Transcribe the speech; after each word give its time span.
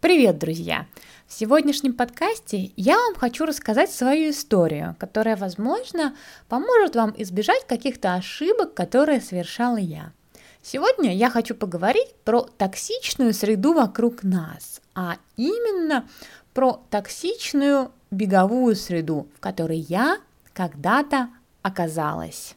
Привет, 0.00 0.38
друзья! 0.38 0.86
В 1.26 1.34
сегодняшнем 1.34 1.92
подкасте 1.92 2.72
я 2.74 2.96
вам 2.96 3.16
хочу 3.16 3.44
рассказать 3.44 3.90
свою 3.90 4.30
историю, 4.30 4.96
которая, 4.98 5.36
возможно, 5.36 6.16
поможет 6.48 6.96
вам 6.96 7.12
избежать 7.18 7.66
каких-то 7.66 8.14
ошибок, 8.14 8.72
которые 8.72 9.20
совершала 9.20 9.76
я. 9.76 10.14
Сегодня 10.62 11.14
я 11.14 11.28
хочу 11.28 11.54
поговорить 11.54 12.14
про 12.24 12.48
токсичную 12.56 13.34
среду 13.34 13.74
вокруг 13.74 14.22
нас, 14.22 14.80
а 14.94 15.18
именно 15.36 16.08
про 16.54 16.82
токсичную 16.88 17.92
беговую 18.10 18.76
среду, 18.76 19.28
в 19.36 19.40
которой 19.40 19.80
я 19.80 20.16
когда-то 20.54 21.28
оказалась. 21.60 22.54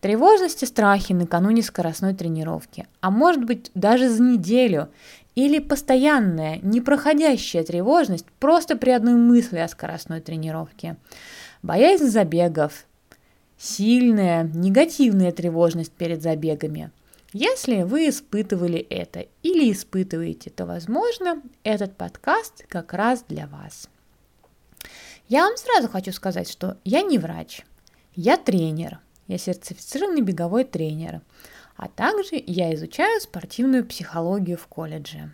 Тревожность 0.00 0.62
и 0.62 0.66
страхи 0.66 1.12
накануне 1.12 1.62
скоростной 1.62 2.14
тренировки, 2.14 2.86
а 3.00 3.10
может 3.10 3.44
быть 3.44 3.70
даже 3.74 4.08
за 4.08 4.22
неделю, 4.22 4.88
или 5.36 5.60
постоянная, 5.60 6.58
непроходящая 6.62 7.62
тревожность 7.62 8.26
просто 8.40 8.74
при 8.76 8.90
одной 8.90 9.14
мысли 9.14 9.58
о 9.58 9.68
скоростной 9.68 10.20
тренировке. 10.20 10.96
Боязнь 11.62 12.08
забегов, 12.08 12.86
сильная, 13.56 14.42
негативная 14.42 15.30
тревожность 15.30 15.92
перед 15.92 16.22
забегами. 16.22 16.90
Если 17.32 17.82
вы 17.82 18.08
испытывали 18.08 18.78
это 18.78 19.26
или 19.42 19.70
испытываете, 19.70 20.50
то, 20.50 20.66
возможно, 20.66 21.42
этот 21.62 21.96
подкаст 21.96 22.64
как 22.68 22.94
раз 22.94 23.24
для 23.28 23.46
вас. 23.46 23.88
Я 25.28 25.42
вам 25.44 25.56
сразу 25.56 25.88
хочу 25.88 26.12
сказать, 26.12 26.50
что 26.50 26.78
я 26.84 27.02
не 27.02 27.18
врач, 27.18 27.62
я 28.14 28.36
тренер– 28.36 28.98
я 29.28 29.38
сертифицированный 29.38 30.20
беговой 30.20 30.64
тренер, 30.64 31.20
а 31.76 31.88
также 31.88 32.42
я 32.46 32.74
изучаю 32.74 33.20
спортивную 33.20 33.84
психологию 33.84 34.56
в 34.56 34.66
колледже. 34.66 35.32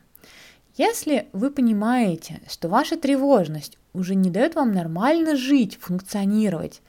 Если 0.76 1.28
вы 1.32 1.50
понимаете, 1.50 2.40
что 2.48 2.68
ваша 2.68 2.96
тревожность 2.96 3.78
уже 3.92 4.14
не 4.14 4.30
дает 4.30 4.54
вам 4.54 4.72
нормально 4.72 5.36
жить, 5.36 5.78
функционировать, 5.80 6.80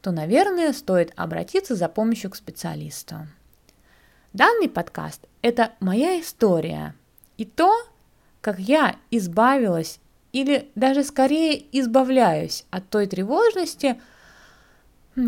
то, 0.00 0.12
наверное, 0.12 0.72
стоит 0.72 1.12
обратиться 1.16 1.74
за 1.74 1.88
помощью 1.88 2.30
к 2.30 2.36
специалисту. 2.36 3.26
Данный 4.32 4.68
подкаст– 4.68 5.26
это 5.42 5.72
моя 5.80 6.20
история 6.20 6.94
и 7.36 7.44
то, 7.44 7.72
как 8.40 8.58
я 8.58 8.96
избавилась 9.10 9.98
или 10.32 10.70
даже 10.74 11.04
скорее 11.04 11.62
избавляюсь 11.78 12.64
от 12.70 12.88
той 12.88 13.06
тревожности– 13.06 14.00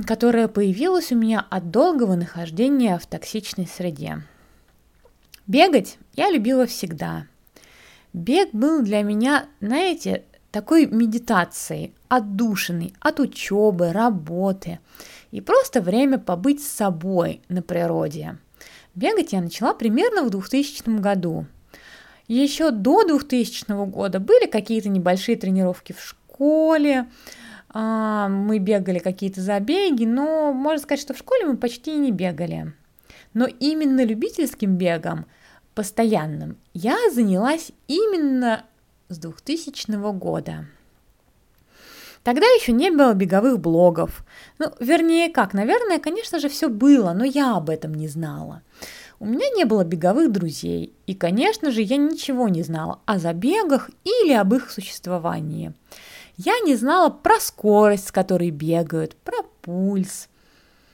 которая 0.06 0.48
появилась 0.48 1.12
у 1.12 1.16
меня 1.16 1.46
от 1.50 1.70
долгого 1.70 2.14
нахождения 2.14 2.98
в 2.98 3.06
токсичной 3.06 3.66
среде. 3.66 4.22
Бегать 5.46 5.98
я 6.14 6.30
любила 6.30 6.66
всегда. 6.66 7.26
Бег 8.12 8.50
был 8.52 8.82
для 8.82 9.02
меня, 9.02 9.46
знаете, 9.60 10.24
такой 10.50 10.86
медитацией, 10.86 11.92
отдушиной 12.08 12.94
от 13.00 13.20
учебы, 13.20 13.92
работы 13.92 14.78
и 15.32 15.41
просто 15.41 15.80
время 15.80 16.19
побыть 16.19 16.62
с 16.62 16.69
собой 16.69 17.42
на 17.48 17.60
природе. 17.60 18.38
Бегать 18.94 19.32
я 19.32 19.41
начала 19.41 19.74
примерно 19.74 20.22
в 20.22 20.30
2000 20.30 21.00
году. 21.00 21.46
Еще 22.28 22.70
до 22.70 23.04
2000 23.04 23.86
года 23.91 24.20
были 24.20 24.46
какие-то 24.46 24.88
небольшие 24.88 25.36
тренировки 25.36 25.92
в 25.92 26.00
школе, 26.00 27.06
мы 27.75 28.58
бегали 28.58 29.00
какие-то 29.00 29.41
забеги, 29.41 30.05
но 30.05 30.53
можно 30.53 30.83
сказать, 30.83 31.00
что 31.00 31.14
в 31.14 31.19
школе 31.19 31.47
мы 31.47 31.56
почти 31.56 31.97
не 31.97 32.12
бегали. 32.12 32.72
Но 33.33 33.47
именно 33.47 34.05
любительским 34.05 34.77
бегом, 34.77 35.27
постоянным, 35.75 36.56
я 36.72 36.97
занялась 37.12 37.72
именно 37.89 38.64
с 39.08 39.19
2000 39.19 40.12
года. 40.12 40.66
Тогда 42.22 42.47
еще 42.47 42.72
не 42.72 42.91
было 42.91 43.12
беговых 43.12 43.58
блогов. 43.61 44.25
Ну, 44.59 44.72
вернее, 44.81 45.28
как, 45.31 45.53
наверное, 45.53 45.98
конечно 45.98 46.38
же, 46.38 46.48
все 46.48 46.71
было, 46.71 47.12
но 47.12 47.25
я 47.25 47.56
об 47.56 47.69
этом 47.69 47.93
не 47.93 48.09
знала. 48.09 48.62
У 49.21 49.27
меня 49.27 49.48
не 49.50 49.65
было 49.65 49.84
беговых 49.84 50.32
друзей, 50.32 50.93
и, 51.06 51.15
конечно 51.15 51.71
же, 51.71 51.82
я 51.82 51.97
ничего 51.97 52.48
не 52.48 52.62
знала 52.62 53.00
о 53.04 53.19
забегах 53.19 53.91
или 54.04 54.32
об 54.32 54.54
их 54.54 54.71
существовании. 54.71 55.75
Я 56.37 56.59
не 56.61 56.75
знала 56.75 57.11
про 57.11 57.39
скорость, 57.39 58.09
с 58.09 58.12
которой 58.12 58.50
бегают, 58.50 59.15
про 59.17 59.43
пульс. 59.62 60.28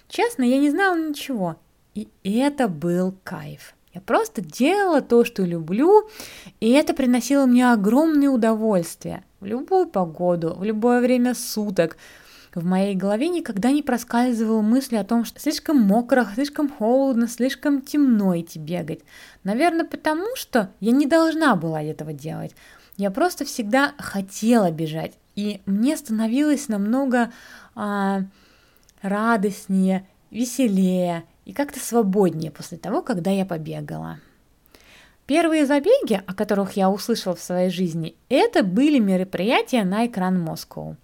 Честно, 0.09 0.43
я 0.43 0.59
не 0.59 0.71
знала 0.71 0.97
ничего. 0.97 1.57
И 1.95 2.09
это 2.25 2.69
был 2.69 3.15
кайф. 3.25 3.75
Я 3.95 4.01
просто 4.01 4.41
делала 4.41 5.01
то, 5.01 5.25
что 5.25 5.43
люблю, 5.43 6.09
и 6.61 6.71
это 6.71 6.95
приносило 6.95 7.47
мне 7.47 7.73
огромное 7.73 8.29
удовольствие. 8.29 9.25
В 9.41 9.47
любую 9.47 9.89
погоду, 9.89 10.55
в 10.57 10.63
любое 10.63 11.01
время 11.01 11.35
суток. 11.35 11.97
В 12.55 12.65
моей 12.65 12.95
голове 12.95 13.29
никогда 13.29 13.71
не 13.71 13.83
проскальзывала 13.83 14.61
мысль 14.61 14.97
о 14.97 15.05
том, 15.05 15.25
что 15.25 15.41
слишком 15.41 15.81
мокро, 15.81 16.29
слишком 16.35 16.69
холодно, 16.69 17.27
слишком 17.29 17.81
темно 17.81 18.39
идти 18.39 18.59
бегать. 18.59 19.01
Наверное, 19.43 19.85
потому 19.85 20.37
что 20.37 20.71
я 20.81 20.93
не 20.93 21.07
должна 21.07 21.57
была 21.57 21.83
этого 21.83 22.13
делать. 22.13 22.55
Я 22.97 23.11
просто 23.11 23.45
всегда 23.45 23.95
хотела 23.99 24.71
бежать, 24.71 25.13
и 25.41 25.63
мне 25.65 25.97
становилось 25.97 26.69
намного 26.69 27.33
а, 27.75 28.23
радостнее, 29.01 30.07
веселее 30.31 31.25
и 31.47 31.53
как-то 31.53 31.81
свободнее 31.81 32.51
после 32.51 32.77
того, 32.77 33.01
когда 33.01 33.31
я 33.31 33.47
побегала. 33.47 34.21
Первые 35.27 35.65
забеги, 35.65 36.21
о 36.27 36.35
которых 36.35 36.73
я 36.73 36.91
услышала 36.91 37.35
в 37.35 37.43
своей 37.43 37.71
жизни, 37.71 38.17
это 38.29 38.63
были 38.63 38.99
мероприятия 38.99 39.85
Nike 39.85 40.07
Run 40.07 40.39
Moscow. 40.41 40.97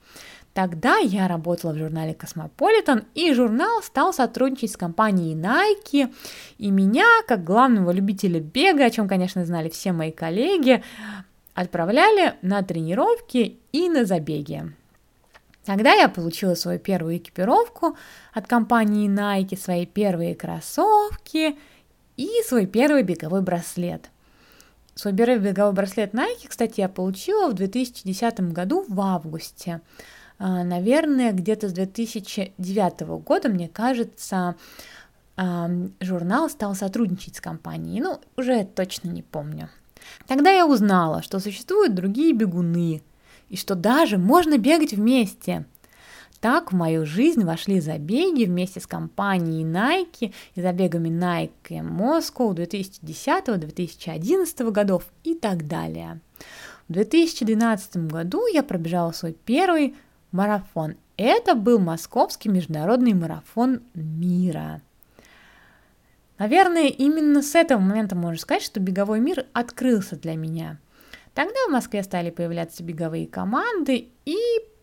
Тогда 0.53 0.97
я 0.97 1.29
работала 1.29 1.73
в 1.73 1.79
журнале 1.79 2.13
Космополитен, 2.15 3.05
и 3.15 3.33
журнал 3.33 3.83
стал 3.83 4.13
сотрудничать 4.13 4.73
с 4.73 4.77
компанией 4.77 5.35
Nike, 5.35 6.13
и 6.59 6.71
меня, 6.71 7.07
как 7.29 7.45
главного 7.45 7.91
любителя 7.91 8.41
бега, 8.41 8.87
о 8.87 8.91
чем, 8.91 9.07
конечно, 9.07 9.45
знали 9.45 9.69
все 9.69 9.93
мои 9.93 10.11
коллеги, 10.11 10.83
отправляли 11.57 12.35
на 12.43 12.63
тренировки 12.63 13.59
и 13.73 13.89
на 13.89 14.05
забеги. 14.05 14.73
Тогда 15.65 15.95
я 15.95 16.09
получила 16.09 16.55
свою 16.55 16.79
первую 16.79 17.17
экипировку 17.17 17.97
от 18.33 18.47
компании 18.47 19.11
Nike, 19.11 19.59
свои 19.59 19.87
первые 19.87 20.37
кроссовки 20.37 21.59
и 22.17 22.29
свой 22.47 22.67
первый 22.67 23.03
беговой 23.03 23.41
браслет. 23.41 24.11
Свой 24.95 25.17
первый 25.17 25.39
беговой 25.39 25.73
браслет 25.73 26.13
Nike, 26.15 26.47
кстати, 26.47 26.81
я 26.81 26.89
получила 26.89 27.49
в 27.49 27.55
2010 27.55 28.53
году 28.53 28.85
в 28.87 29.01
августе. 29.01 29.81
А, 30.39 30.63
наверное, 30.63 31.33
где-то 31.33 31.69
с 31.69 31.73
2009 31.73 33.01
года, 33.25 33.49
мне 33.49 33.69
кажется, 33.69 34.57
журнал 35.37 36.51
стал 36.51 36.75
сотрудничать 36.75 37.37
с 37.37 37.41
компанией. 37.41 38.01
Ну, 38.01 38.21
уже 38.37 38.65
точно 38.65 39.09
не 39.09 39.23
помню. 39.23 39.71
Тогда 40.27 40.51
я 40.51 40.67
узнала, 40.67 41.23
что 41.23 41.39
существуют 41.39 41.95
другие 41.95 42.33
бегуны, 42.33 43.03
и 43.49 43.57
что 43.57 43.75
даже 43.75 44.19
можно 44.19 44.59
бегать 44.59 44.93
вместе. 44.93 45.65
Так 46.41 46.73
в 46.73 46.77
мою 46.77 47.07
жизнь 47.07 47.45
вошли 47.45 47.81
забеги 47.81 48.45
вместе 48.45 48.81
с 48.81 48.87
компанией 48.87 49.65
Nike 49.65 50.35
и 50.55 50.61
забегами 50.61 51.09
Nike 51.09 51.81
Moscow 51.83 52.55
2010-2011 52.55 54.71
годов 54.71 55.05
и 55.25 55.35
так 55.35 55.67
далее. 55.67 56.21
В 56.89 56.93
2012 56.93 58.09
году 58.09 58.47
я 58.47 58.63
пробежала 58.63 59.13
свой 59.13 59.33
первый 59.33 59.95
марафон. 60.31 60.97
Это 61.17 61.55
был 61.55 61.79
Московский 61.79 62.51
международный 62.51 63.15
марафон 63.15 63.81
мира. 63.95 64.83
Наверное, 66.39 66.89
именно 66.89 67.43
с 67.43 67.55
этого 67.55 67.81
момента 67.81 68.15
можно 68.15 68.39
сказать, 68.39 68.63
что 68.63 68.81
беговой 68.81 69.21
мир 69.21 69.47
открылся 69.53 70.17
для 70.17 70.35
меня. 70.35 70.79
Тогда 71.35 71.59
в 71.69 71.73
Москве 71.73 72.03
стали 72.03 72.31
появляться 72.31 72.83
беговые 72.83 73.27
команды, 73.27 74.09
и 74.25 74.37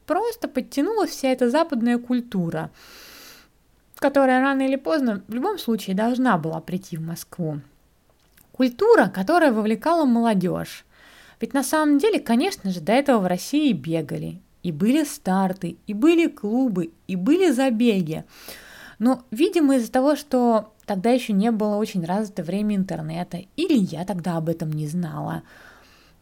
просто 0.05 0.47
подтянулась 0.47 1.11
вся 1.11 1.29
эта 1.29 1.49
западная 1.49 1.97
культура, 1.97 2.71
которая 3.95 4.41
рано 4.41 4.63
или 4.63 4.75
поздно 4.75 5.23
в 5.27 5.33
любом 5.33 5.57
случае 5.57 5.95
должна 5.95 6.37
была 6.37 6.59
прийти 6.59 6.97
в 6.97 7.01
Москву. 7.01 7.61
Культура, 8.51 9.07
которая 9.07 9.51
вовлекала 9.51 10.05
молодежь. 10.05 10.85
Ведь 11.39 11.53
на 11.53 11.63
самом 11.63 11.97
деле, 11.97 12.19
конечно 12.19 12.71
же, 12.71 12.81
до 12.81 12.93
этого 12.93 13.19
в 13.19 13.27
России 13.27 13.73
бегали. 13.73 14.39
И 14.61 14.71
были 14.71 15.03
старты, 15.03 15.77
и 15.87 15.93
были 15.93 16.27
клубы, 16.27 16.91
и 17.07 17.15
были 17.15 17.51
забеги. 17.51 18.23
Но, 19.03 19.21
видимо, 19.31 19.75
из-за 19.75 19.91
того, 19.91 20.15
что 20.15 20.71
тогда 20.85 21.09
еще 21.09 21.33
не 21.33 21.51
было 21.51 21.75
очень 21.75 22.05
развито 22.05 22.41
время 22.41 22.77
интернета, 22.77 23.39
или 23.57 23.73
я 23.77 24.05
тогда 24.05 24.37
об 24.37 24.47
этом 24.47 24.71
не 24.71 24.87
знала, 24.87 25.43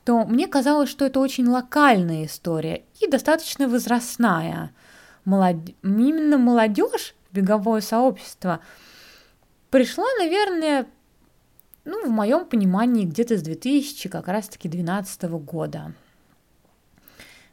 то 0.04 0.25
мне 0.25 0.48
казалось, 0.48 0.89
что 0.89 1.06
это 1.06 1.19
очень 1.19 1.48
локальная 1.48 2.25
история 2.25 2.86
и 3.00 3.07
достаточно 3.07 3.68
возрастная. 3.68 4.72
Молод... 5.25 5.57
Именно 5.83 6.39
молодежь, 6.39 7.13
беговое 7.31 7.81
сообщество, 7.81 8.62
пришла, 9.69 10.07
наверное, 10.18 10.88
ну, 11.86 12.07
в 12.07 12.10
моем 12.10 12.45
понимании, 12.45 13.06
где-то 13.06 13.38
с 13.38 13.44
2000 13.44 14.10
как 14.10 14.27
раз-таки 14.27 14.68
2012 14.68 15.24
года. 15.45 15.94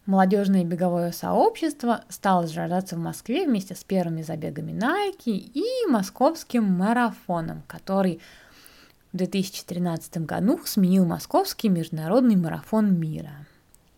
Молодежное 0.08 0.64
беговое 0.64 1.12
сообщество 1.12 2.02
стало 2.08 2.46
зарождаться 2.46 2.96
в 2.96 2.98
Москве 2.98 3.46
вместе 3.46 3.74
с 3.74 3.84
первыми 3.84 4.22
забегами 4.22 4.72
Nike 4.72 5.36
и 5.36 5.86
московским 5.86 6.64
марафоном, 6.64 7.62
который 7.66 8.18
в 9.12 9.18
2013 9.18 10.24
году 10.24 10.60
сменил 10.64 11.04
московский 11.04 11.68
международный 11.68 12.36
марафон 12.36 12.98
мира. 12.98 13.46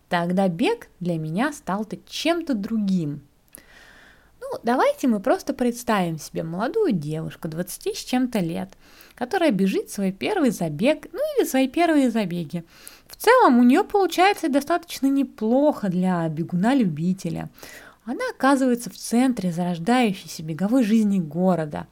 Тогда 0.09 0.49
бег 0.49 0.89
для 0.99 1.17
меня 1.17 1.53
стал 1.53 1.87
чем-то 2.05 2.55
другим. 2.55 3.21
Давайте 4.63 5.07
мы 5.07 5.19
просто 5.19 5.53
представим 5.53 6.19
себе 6.19 6.43
молодую 6.43 6.91
девушку 6.91 7.47
20 7.47 7.95
с 7.95 8.03
чем-то 8.03 8.39
лет, 8.39 8.69
которая 9.15 9.51
бежит 9.51 9.89
свой 9.89 10.11
первый 10.11 10.51
забег, 10.51 11.07
ну 11.11 11.19
или 11.37 11.45
свои 11.47 11.67
первые 11.67 12.11
забеги. 12.11 12.63
В 13.07 13.15
целом 13.15 13.59
у 13.59 13.63
нее 13.63 13.83
получается 13.83 14.49
достаточно 14.49 15.07
неплохо 15.07 15.89
для 15.89 16.27
бегуна-любителя. 16.27 17.49
Она 18.05 18.21
оказывается 18.33 18.89
в 18.89 18.97
центре 18.97 19.51
зарождающейся 19.51 20.43
беговой 20.43 20.83
жизни 20.83 21.19
города. 21.19 21.87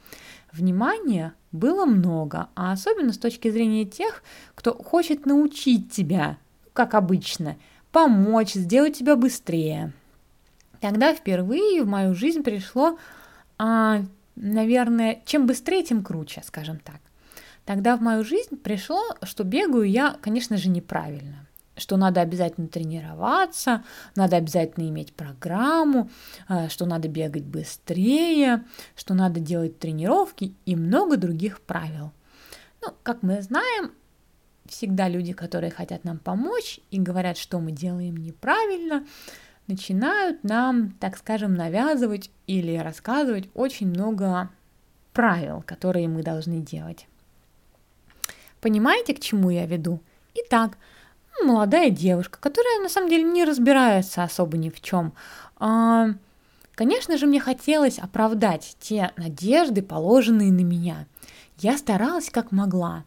Внимания 0.52 1.34
было 1.52 1.86
много, 1.86 2.50
а 2.56 2.72
особенно 2.72 3.14
с 3.14 3.18
точки 3.18 3.50
зрения 3.50 3.86
тех, 3.86 4.24
кто 4.56 4.74
хочет 4.74 5.26
научить 5.26 5.92
тебя, 5.92 6.38
как 6.74 6.94
обычно, 6.94 7.58
помочь, 7.92 8.54
сделать 8.54 8.98
тебя 8.98 9.16
быстрее. 9.16 9.94
Тогда 10.80 11.14
впервые 11.14 11.84
в 11.84 11.88
мою 11.88 12.16
жизнь 12.16 12.44
пришло, 12.44 12.98
а, 13.58 14.02
наверное, 14.36 15.22
чем 15.26 15.46
быстрее, 15.46 15.84
тем 15.84 16.04
круче, 16.04 16.42
скажем 16.46 16.80
так. 16.80 17.00
Тогда 17.66 17.98
в 17.98 18.02
мою 18.02 18.24
жизнь 18.24 18.58
пришло, 18.58 19.02
что 19.24 19.44
бегаю 19.44 19.84
я, 19.84 20.18
конечно 20.22 20.58
же, 20.58 20.70
неправильно 20.70 21.46
что 21.80 21.98
надо 21.98 22.22
обязательно 22.22 22.68
тренироваться, 22.68 23.84
надо 24.16 24.36
обязательно 24.36 24.88
иметь 24.90 25.14
программу, 25.14 26.10
а, 26.48 26.70
что 26.70 26.86
надо 26.86 27.08
бегать 27.08 27.46
быстрее, 27.46 28.66
что 28.96 29.14
надо 29.14 29.40
делать 29.40 29.80
тренировки 29.80 30.54
и 30.66 30.76
много 30.76 31.18
других 31.18 31.62
правил. 31.62 32.12
Ну, 32.82 32.90
как 33.04 33.24
мы 33.24 33.42
знаем, 33.42 33.92
всегда 34.66 35.08
люди, 35.08 35.34
которые 35.34 35.72
хотят 35.72 36.04
нам 36.04 36.20
помочь 36.20 36.80
и 36.92 37.00
говорят, 37.00 37.38
что 37.38 37.60
мы 37.60 37.72
делаем 37.72 38.18
неправильно, 38.18 39.06
начинают 39.70 40.44
нам, 40.44 40.92
так 41.00 41.18
скажем, 41.18 41.54
навязывать 41.54 42.30
или 42.48 42.76
рассказывать 42.76 43.50
очень 43.54 43.88
много 43.88 44.50
правил, 45.14 45.64
которые 45.66 46.08
мы 46.08 46.24
должны 46.24 46.60
делать. 46.60 47.08
Понимаете, 48.62 49.14
к 49.14 49.20
чему 49.20 49.50
я 49.50 49.66
веду? 49.66 50.02
Итак, 50.34 50.78
молодая 51.44 51.90
девушка, 51.90 52.40
которая 52.40 52.80
на 52.82 52.90
самом 52.90 53.10
деле 53.10 53.24
не 53.24 53.46
разбирается 53.46 54.24
особо 54.24 54.58
ни 54.58 54.70
в 54.70 54.82
чем. 54.82 55.14
А, 55.58 56.10
конечно 56.76 57.18
же, 57.18 57.26
мне 57.26 57.40
хотелось 57.40 58.00
оправдать 58.00 58.76
те 58.80 59.12
надежды, 59.18 59.82
положенные 59.82 60.52
на 60.52 60.62
меня. 60.62 61.06
Я 61.58 61.78
старалась 61.78 62.30
как 62.30 62.52
могла. 62.52 63.06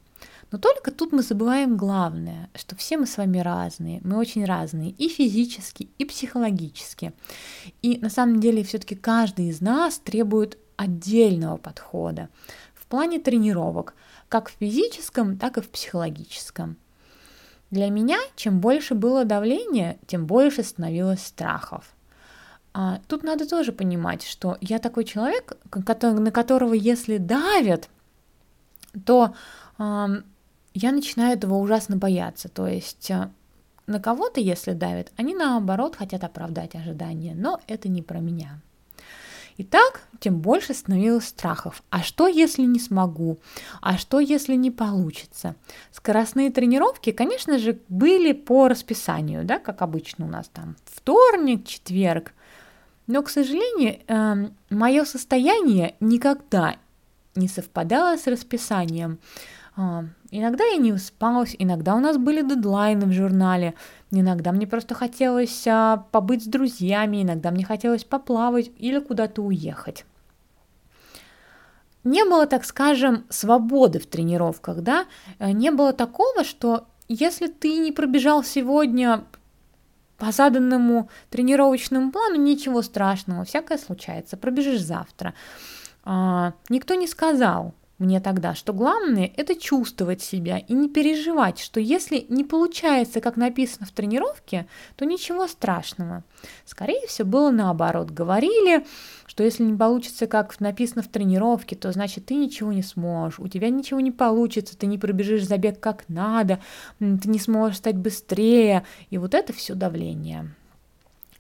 Но 0.52 0.58
только 0.58 0.90
тут 0.90 1.12
мы 1.12 1.22
забываем 1.22 1.78
главное, 1.78 2.50
что 2.54 2.76
все 2.76 2.99
мы 2.99 3.06
с 3.06 3.16
вами 3.16 3.38
разные, 3.38 4.02
мы 4.04 4.19
очень 4.19 4.44
разные 4.44 4.90
и 4.90 5.08
физически, 5.08 5.88
и 5.96 6.04
психологически. 6.04 7.14
И 7.81 7.99
на 7.99 8.10
самом 8.10 8.38
деле 8.38 8.62
все-таки 8.62 8.94
каждый 8.94 9.46
из 9.49 9.62
нас 9.62 9.99
требует 9.99 10.58
отдельного 10.76 11.56
подхода 11.56 12.28
в 12.75 12.87
плане 12.87 13.19
тренировок, 13.19 13.94
как 14.28 14.50
в 14.50 14.56
физическом, 14.60 15.38
так 15.38 15.56
и 15.56 15.62
в 15.62 15.70
психологическом. 15.70 16.76
Для 17.70 17.88
меня, 17.88 18.19
чем 18.37 18.60
больше 18.60 18.94
было 18.94 19.25
давления, 19.25 19.96
тем 20.06 20.26
больше 20.26 20.62
становилось 20.62 21.25
страхов. 21.25 21.94
А, 22.75 23.00
тут 23.08 23.22
надо 23.22 23.49
тоже 23.49 23.72
понимать, 23.72 24.22
что 24.22 24.58
я 24.60 24.78
такой 24.78 25.04
человек, 25.04 25.56
на 25.75 26.31
которого 26.31 26.75
если 26.75 27.16
давят, 27.16 27.88
то 29.06 29.34
я 30.74 30.92
начинаю 30.92 31.36
этого 31.36 31.54
ужасно 31.54 31.96
бояться. 31.96 32.48
То 32.48 32.66
есть 32.66 33.10
э, 33.10 33.30
на 33.86 34.00
кого-то, 34.00 34.40
если 34.40 34.72
давят, 34.72 35.12
они 35.16 35.34
наоборот 35.34 35.96
хотят 35.96 36.24
оправдать 36.24 36.74
ожидания, 36.74 37.34
но 37.34 37.60
это 37.66 37.88
не 37.88 38.02
про 38.02 38.20
меня. 38.20 38.60
И 39.56 39.64
так 39.64 40.02
тем 40.19 40.40
больше 40.40 40.72
становилось 40.72 41.28
страхов. 41.28 41.82
А 41.90 42.02
что, 42.02 42.26
если 42.26 42.62
не 42.62 42.78
смогу? 42.78 43.38
А 43.80 43.98
что, 43.98 44.19
если 44.20 44.54
не 44.54 44.70
получится? 44.70 45.56
Скоростные 45.90 46.50
тренировки, 46.50 47.12
конечно 47.12 47.58
же, 47.58 47.78
были 47.88 48.32
по 48.32 48.68
расписанию, 48.68 49.44
да, 49.44 49.58
как 49.58 49.82
обычно 49.82 50.26
у 50.26 50.28
нас 50.28 50.48
там 50.48 50.76
вторник, 50.84 51.66
четверг. 51.66 52.32
Но, 53.06 53.22
к 53.22 53.28
сожалению, 53.28 54.00
э, 54.06 54.14
эм, 54.14 54.56
мое 54.70 55.04
состояние 55.04 55.96
никогда 56.00 56.76
не 57.34 57.48
совпадало 57.48 58.16
с 58.16 58.26
расписанием. 58.26 59.18
Э, 59.76 60.04
иногда 60.30 60.64
я 60.64 60.76
не 60.76 60.92
успалась, 60.92 61.56
иногда 61.58 61.94
у 61.94 62.00
нас 62.00 62.16
были 62.16 62.42
дедлайны 62.42 63.06
в 63.06 63.12
журнале, 63.12 63.74
Иногда 64.14 64.52
мне 64.52 64.66
просто 64.66 64.94
хотелось 64.94 65.66
а, 65.66 66.04
побыть 66.10 66.44
с 66.44 66.46
друзьями, 66.46 67.22
иногда 67.22 67.50
мне 67.50 67.64
хотелось 67.64 68.04
поплавать 68.04 68.70
или 68.76 68.98
куда-то 68.98 69.40
уехать. 69.40 70.04
Не 72.04 72.24
было, 72.24 72.46
так 72.46 72.66
скажем, 72.66 73.24
свободы 73.30 74.00
в 74.00 74.06
тренировках, 74.06 74.82
да, 74.82 75.06
э, 75.38 75.52
не 75.52 75.70
было 75.70 75.94
такого, 75.94 76.44
что 76.44 76.86
если 77.08 77.46
ты 77.46 77.78
не 77.78 77.90
пробежал 77.90 78.44
сегодня 78.44 79.25
по 80.18 80.30
заданному 80.30 81.08
тренировочному 81.30 82.12
плану, 82.12 82.36
ничего 82.36 82.82
страшного, 82.82 83.44
всякое 83.44 83.78
случается, 83.78 84.36
пробежишь 84.36 84.82
завтра. 84.82 85.32
А, 86.04 86.52
никто 86.68 86.94
не 86.94 87.06
сказал, 87.06 87.72
мне 88.02 88.20
тогда, 88.20 88.54
что 88.54 88.72
главное– 88.72 89.32
это 89.37 89.54
чувствовать 89.54 90.20
себя 90.20 90.58
и 90.58 90.72
не 90.75 90.88
переживать, 90.88 91.58
что 91.58 91.81
если 91.81 92.26
не 92.28 92.44
получается, 92.44 93.20
как 93.20 93.37
написано 93.37 93.87
в 93.87 93.93
тренировке, 93.93 94.66
то 94.96 95.04
ничего 95.04 95.46
страшного. 95.46 96.25
Скорее 96.64 97.06
всего, 97.06 97.28
было 97.28 97.50
наоборот. 97.50 98.10
Говорили, 98.10 98.84
что 99.26 99.44
если 99.44 99.62
не 99.62 99.76
получится, 99.76 100.26
как 100.26 100.58
написано 100.60 101.02
в 101.02 101.08
тренировке, 101.08 101.76
то 101.76 101.93
значит 101.93 102.26
ты 102.26 102.34
ничего 102.34 102.72
не 102.72 102.82
сможешь, 102.82 103.38
у 103.38 103.49
тебя 103.49 103.70
ничего 103.70 104.00
не 104.00 104.10
получится, 104.10 104.76
ты 104.76 104.87
не 104.87 104.99
пробежишь 104.99 105.46
забег 105.46 105.81
как 105.81 106.04
надо, 106.08 106.60
ты 106.99 107.28
не 107.28 107.38
сможешь 107.38 107.78
стать 107.78 107.96
быстрее, 107.96 108.84
и 109.11 109.18
вот 109.18 109.35
это 109.35 109.52
все 109.52 109.75
давление. 109.75 110.50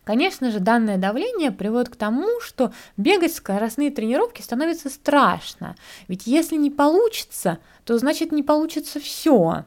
Конечно 0.04 0.50
же, 0.50 0.58
данное 0.58 0.98
давление 0.98 1.52
приводит 1.52 1.90
к 1.90 1.96
тому, 1.96 2.40
что 2.40 2.72
бегать 2.96 3.34
скоростные 3.34 3.90
тренировки 3.90 4.42
становится 4.42 4.90
страшно. 4.90 5.76
Ведь 6.08 6.26
если 6.26 6.56
не 6.56 6.70
получится, 6.70 7.58
то 7.84 7.96
значит 7.98 8.32
не 8.32 8.42
получится 8.42 8.98
все. 8.98 9.64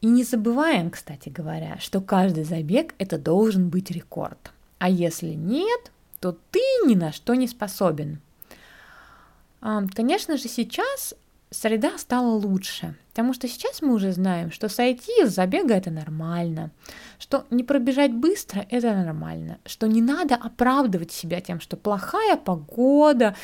И 0.00 0.06
не 0.06 0.24
забываем, 0.24 0.90
кстати 0.90 1.28
говоря, 1.28 1.76
что 1.78 2.00
каждый 2.00 2.44
забег 2.44 2.94
это 2.98 3.18
должен 3.18 3.68
быть 3.68 3.90
рекорд. 3.90 4.52
А 4.78 4.88
если 4.88 5.34
нет, 5.34 5.92
то 6.20 6.36
ты 6.50 6.60
ни 6.86 6.94
на 6.94 7.12
что 7.12 7.34
не 7.34 7.48
способен. 7.48 8.20
Конечно 9.60 10.38
же, 10.38 10.48
сейчас 10.48 11.14
среда 11.50 11.98
стала 11.98 12.30
лучше, 12.34 12.94
потому 13.10 13.34
что 13.34 13.48
сейчас 13.48 13.82
мы 13.82 13.92
уже 13.94 14.12
знаем, 14.12 14.52
что 14.52 14.68
сойти 14.68 15.10
из 15.22 15.34
забега 15.34 15.74
это 15.74 15.90
нормально, 15.90 16.70
что 17.18 17.46
не 17.50 17.64
пробежать 17.64 18.12
быстро 18.12 18.66
это 18.70 18.94
нормально, 18.94 19.58
что 19.66 19.86
не 19.86 20.00
надо 20.00 20.34
оправдывать 20.34 21.12
себя 21.12 21.40
тем, 21.40 21.60
что 21.60 21.76
плохая 21.76 22.36
погода 22.36 23.34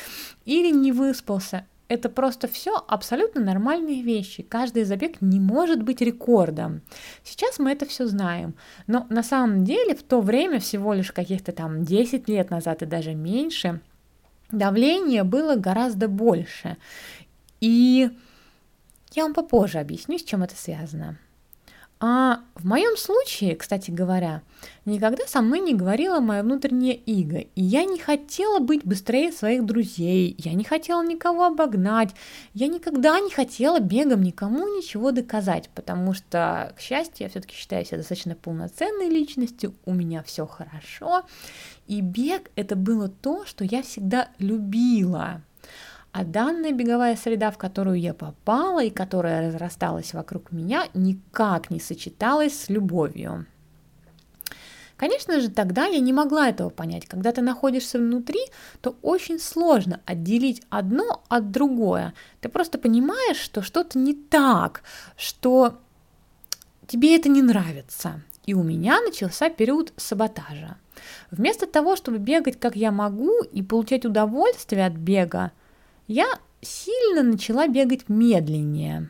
или 0.45 0.71
не 0.71 0.91
выспался. 0.91 1.65
Это 1.87 2.09
просто 2.09 2.47
все 2.47 2.83
абсолютно 2.87 3.41
нормальные 3.41 4.01
вещи. 4.01 4.41
Каждый 4.41 4.85
забег 4.85 5.21
не 5.21 5.39
может 5.39 5.83
быть 5.83 6.01
рекордом. 6.01 6.81
Сейчас 7.23 7.59
мы 7.59 7.71
это 7.71 7.85
все 7.85 8.07
знаем. 8.07 8.55
Но 8.87 9.05
на 9.09 9.21
самом 9.21 9.63
деле 9.63 9.95
в 9.95 10.01
то 10.01 10.19
время, 10.19 10.59
всего 10.59 10.93
лишь 10.93 11.11
каких-то 11.11 11.51
там 11.51 11.83
10 11.83 12.27
лет 12.27 12.49
назад 12.49 12.81
и 12.81 12.87
даже 12.87 13.13
меньше, 13.13 13.81
давление 14.51 15.23
было 15.23 15.55
гораздо 15.55 16.07
больше. 16.07 16.77
И 17.61 18.09
я 19.11 19.23
вам 19.23 19.35
попозже 19.35 19.77
объясню, 19.77 20.17
с 20.17 20.23
чем 20.23 20.41
это 20.41 20.55
связано. 20.55 21.19
А 22.01 22.41
в 22.55 22.65
моем 22.65 22.97
случае, 22.97 23.55
кстати 23.55 23.89
говоря, 23.89 24.41
никогда 24.83 25.25
со 25.27 25.41
мной 25.41 25.61
не 25.61 25.73
говорила 25.73 26.19
моя 26.19 26.43
внутренняя 26.43 26.93
иго, 26.93 27.37
и 27.37 27.61
я 27.61 27.85
не 27.85 27.97
хотела 27.97 28.59
быть 28.59 28.83
быстрее 28.83 29.31
своих 29.31 29.65
друзей, 29.65 30.35
я 30.37 30.53
не 30.53 30.65
хотела 30.65 31.01
никого 31.05 31.45
обогнать, 31.45 32.09
я 32.53 32.67
никогда 32.67 33.17
не 33.21 33.31
хотела 33.31 33.79
бегом 33.79 34.23
никому 34.23 34.67
ничего 34.77 35.11
доказать, 35.11 35.69
потому 35.73 36.13
что, 36.13 36.73
к 36.77 36.81
счастью, 36.81 37.25
я 37.25 37.29
все-таки 37.29 37.55
считаю 37.55 37.85
себя 37.85 37.99
достаточно 37.99 38.35
полноценной 38.35 39.07
личностью, 39.07 39.73
у 39.85 39.93
меня 39.93 40.21
все 40.21 40.45
хорошо, 40.45 41.23
и 41.87 42.01
бег 42.01 42.51
это 42.57 42.75
было 42.75 43.07
то, 43.07 43.45
что 43.45 43.63
я 43.63 43.81
всегда 43.81 44.27
любила, 44.37 45.41
а 46.15 46.23
данная 46.23 46.71
беговая 46.71 47.17
среда, 47.17 47.51
в 47.51 47.57
которую 47.57 47.99
я 47.99 48.13
попала 48.13 48.81
и 48.81 48.89
которая 48.89 49.49
разрасталась 49.49 50.13
вокруг 50.13 50.53
меня, 50.53 50.87
никак 50.93 51.69
не 51.69 51.81
сочеталась 51.81 52.57
с 52.57 52.69
любовью. 52.69 53.45
Конечно 54.95 55.41
же, 55.41 55.49
тогда 55.49 55.87
я 55.87 55.99
не 55.99 56.13
могла 56.13 56.47
этого 56.47 56.69
понять. 56.69 57.05
Когда 57.05 57.33
ты 57.33 57.41
находишься 57.41 57.99
внутри, 57.99 58.39
то 58.79 58.95
очень 59.01 59.39
сложно 59.39 59.99
отделить 60.05 60.61
одно 60.69 61.21
от 61.27 61.51
другое. 61.51 62.13
Ты 62.39 62.47
просто 62.47 62.77
понимаешь, 62.77 63.35
что 63.35 63.61
что-то 63.61 63.99
не 63.99 64.13
так, 64.13 64.83
что 65.17 65.79
тебе 66.87 67.17
это 67.17 67.27
не 67.27 67.41
нравится. 67.41 68.21
И 68.45 68.53
у 68.53 68.63
меня 68.63 69.01
начался 69.01 69.49
период 69.49 69.91
саботажа. 69.97 70.77
Вместо 71.29 71.67
того, 71.67 71.97
чтобы 71.97 72.19
бегать 72.19 72.57
как 72.57 72.77
я 72.77 72.93
могу 72.93 73.43
и 73.43 73.61
получать 73.61 74.05
удовольствие 74.05 74.85
от 74.85 74.93
бега, 74.93 75.51
я 76.07 76.27
сильно 76.61 77.23
начала 77.23 77.67
бегать 77.67 78.09
медленнее. 78.09 79.09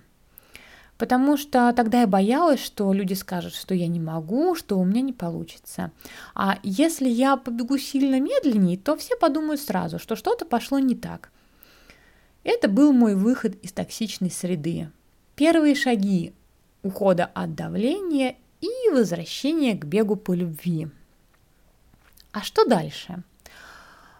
Потому 0.97 1.35
что 1.35 1.73
тогда 1.73 2.01
я 2.01 2.07
боялась, 2.07 2.63
что 2.63 2.93
люди 2.93 3.13
скажут, 3.13 3.53
что 3.53 3.75
я 3.75 3.87
не 3.87 3.99
могу, 3.99 4.55
что 4.55 4.79
у 4.79 4.85
меня 4.85 5.01
не 5.01 5.11
получится. 5.11 5.91
А 6.33 6.57
если 6.63 7.09
я 7.09 7.35
побегу 7.35 7.77
сильно 7.77 8.19
медленнее, 8.21 8.77
то 8.77 8.95
все 8.95 9.17
подумают 9.17 9.59
сразу, 9.59 9.99
что 9.99 10.15
что-то 10.15 10.45
пошло 10.45 10.79
не 10.79 10.95
так. 10.95 11.31
Это 12.45 12.69
был 12.69 12.93
мой 12.93 13.15
выход 13.15 13.55
из 13.61 13.73
токсичной 13.73 14.31
среды. 14.31 14.89
Первые 15.35 15.75
шаги 15.75 16.33
ухода 16.81 17.25
от 17.25 17.55
давления 17.55 18.37
и 18.61 18.89
возвращения 18.91 19.75
к 19.75 19.83
бегу 19.83 20.15
по 20.15 20.33
любви. 20.33 20.87
А 22.31 22.41
что 22.41 22.65
дальше? 22.65 23.23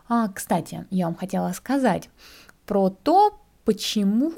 А, 0.09 0.27
кстати, 0.27 0.85
я 0.89 1.05
вам 1.05 1.15
хотела 1.15 1.51
сказать 1.53 2.09
про 2.65 2.89
то, 2.89 3.39
почему 3.65 4.31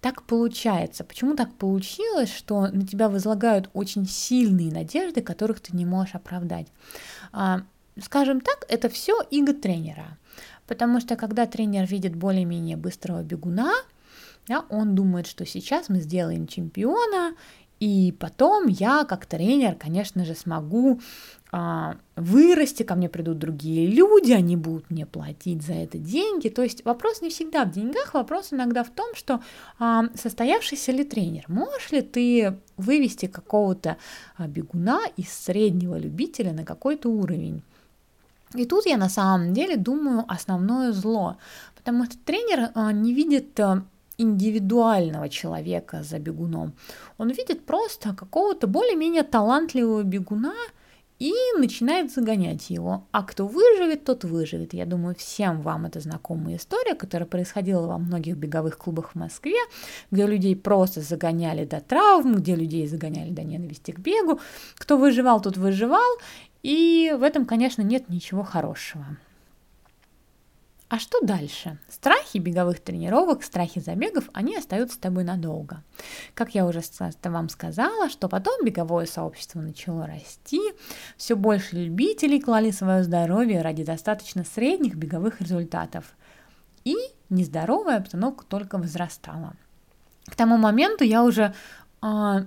так 0.00 0.24
получается, 0.24 1.02
почему 1.04 1.34
так 1.34 1.54
получилось, 1.54 2.30
что 2.30 2.66
на 2.66 2.86
тебя 2.86 3.08
возлагают 3.08 3.70
очень 3.72 4.06
сильные 4.06 4.70
надежды, 4.70 5.22
которых 5.22 5.60
ты 5.60 5.74
не 5.74 5.86
можешь 5.86 6.14
оправдать. 6.14 6.66
А, 7.32 7.62
скажем 8.00 8.40
так, 8.40 8.66
это 8.68 8.88
все 8.88 9.22
иго 9.30 9.54
тренера. 9.54 10.18
Потому 10.66 11.00
что 11.00 11.16
когда 11.16 11.46
тренер 11.46 11.86
видит 11.86 12.16
более-менее 12.16 12.76
быстрого 12.76 13.22
бегуна, 13.22 13.72
да, 14.46 14.64
он 14.68 14.94
думает, 14.94 15.26
что 15.26 15.46
сейчас 15.46 15.88
мы 15.88 16.00
сделаем 16.00 16.46
чемпиона, 16.46 17.34
и 17.80 18.14
потом 18.18 18.66
я, 18.68 19.04
как 19.04 19.26
тренер, 19.26 19.74
конечно 19.74 20.24
же, 20.24 20.34
смогу 20.34 21.00
вырасти, 22.16 22.82
ко 22.82 22.94
мне 22.94 23.08
придут 23.08 23.38
другие 23.38 23.86
люди, 23.86 24.32
они 24.32 24.56
будут 24.56 24.90
мне 24.90 25.06
платить 25.06 25.62
за 25.62 25.74
это 25.74 25.98
деньги. 25.98 26.48
То 26.48 26.62
есть 26.62 26.84
вопрос 26.84 27.22
не 27.22 27.28
всегда 27.30 27.64
в 27.64 27.70
деньгах, 27.70 28.14
вопрос 28.14 28.52
иногда 28.52 28.82
в 28.82 28.90
том, 28.90 29.14
что 29.14 29.40
а, 29.78 30.04
состоявшийся 30.14 30.92
ли 30.92 31.04
тренер, 31.04 31.44
можешь 31.48 31.92
ли 31.92 32.02
ты 32.02 32.56
вывести 32.76 33.26
какого-то 33.26 33.96
а, 34.36 34.48
бегуна 34.48 35.00
из 35.16 35.32
среднего 35.32 35.96
любителя 35.96 36.52
на 36.52 36.64
какой-то 36.64 37.08
уровень. 37.08 37.62
И 38.54 38.64
тут 38.64 38.86
я 38.86 38.96
на 38.96 39.08
самом 39.08 39.52
деле 39.52 39.76
думаю 39.76 40.24
основное 40.28 40.92
зло, 40.92 41.36
потому 41.76 42.04
что 42.04 42.16
тренер 42.24 42.70
а, 42.74 42.92
не 42.92 43.12
видит 43.12 43.58
а, 43.60 43.82
индивидуального 44.18 45.28
человека 45.28 46.02
за 46.02 46.18
бегуном. 46.18 46.72
Он 47.18 47.30
видит 47.30 47.66
просто 47.66 48.14
какого-то 48.14 48.66
более-менее 48.66 49.24
талантливого 49.24 50.02
бегуна 50.02 50.54
и 51.18 51.32
начинает 51.58 52.12
загонять 52.12 52.70
его. 52.70 53.06
А 53.12 53.22
кто 53.22 53.46
выживет, 53.46 54.04
тот 54.04 54.24
выживет. 54.24 54.74
Я 54.74 54.84
думаю, 54.84 55.14
всем 55.14 55.62
вам 55.62 55.86
это 55.86 56.00
знакомая 56.00 56.56
история, 56.56 56.94
которая 56.94 57.28
происходила 57.28 57.86
во 57.86 57.98
многих 57.98 58.36
беговых 58.36 58.76
клубах 58.78 59.12
в 59.12 59.14
Москве, 59.14 59.58
где 60.10 60.26
людей 60.26 60.56
просто 60.56 61.00
загоняли 61.00 61.64
до 61.64 61.80
травм, 61.80 62.34
где 62.36 62.56
людей 62.56 62.86
загоняли 62.86 63.30
до 63.30 63.42
ненависти 63.42 63.92
к 63.92 64.00
бегу. 64.00 64.40
Кто 64.76 64.96
выживал, 64.96 65.40
тот 65.40 65.56
выживал. 65.56 66.18
И 66.62 67.14
в 67.16 67.22
этом, 67.22 67.44
конечно, 67.44 67.82
нет 67.82 68.08
ничего 68.08 68.42
хорошего. 68.42 69.04
А 70.94 70.98
что 71.00 71.20
дальше? 71.20 71.76
Страхи 71.88 72.38
беговых 72.38 72.78
тренировок, 72.78 73.42
страхи 73.42 73.80
забегов, 73.80 74.30
они 74.32 74.54
остаются 74.54 74.94
с 74.94 75.00
тобой 75.00 75.24
надолго. 75.24 75.82
Как 76.34 76.54
я 76.54 76.64
уже 76.64 76.82
вам 77.24 77.48
сказала, 77.48 78.08
что 78.08 78.28
потом 78.28 78.64
беговое 78.64 79.06
сообщество 79.06 79.58
начало 79.58 80.06
расти, 80.06 80.60
все 81.16 81.34
больше 81.34 81.74
любителей 81.74 82.40
клали 82.40 82.70
свое 82.70 83.02
здоровье 83.02 83.60
ради 83.60 83.82
достаточно 83.82 84.44
средних 84.44 84.94
беговых 84.94 85.40
результатов. 85.40 86.14
И 86.84 86.94
нездоровая 87.28 87.96
обстановка 87.96 88.44
только 88.46 88.78
возрастала. 88.78 89.54
К 90.26 90.36
тому 90.36 90.58
моменту 90.58 91.02
я 91.02 91.24
уже 91.24 91.56
а, 92.02 92.46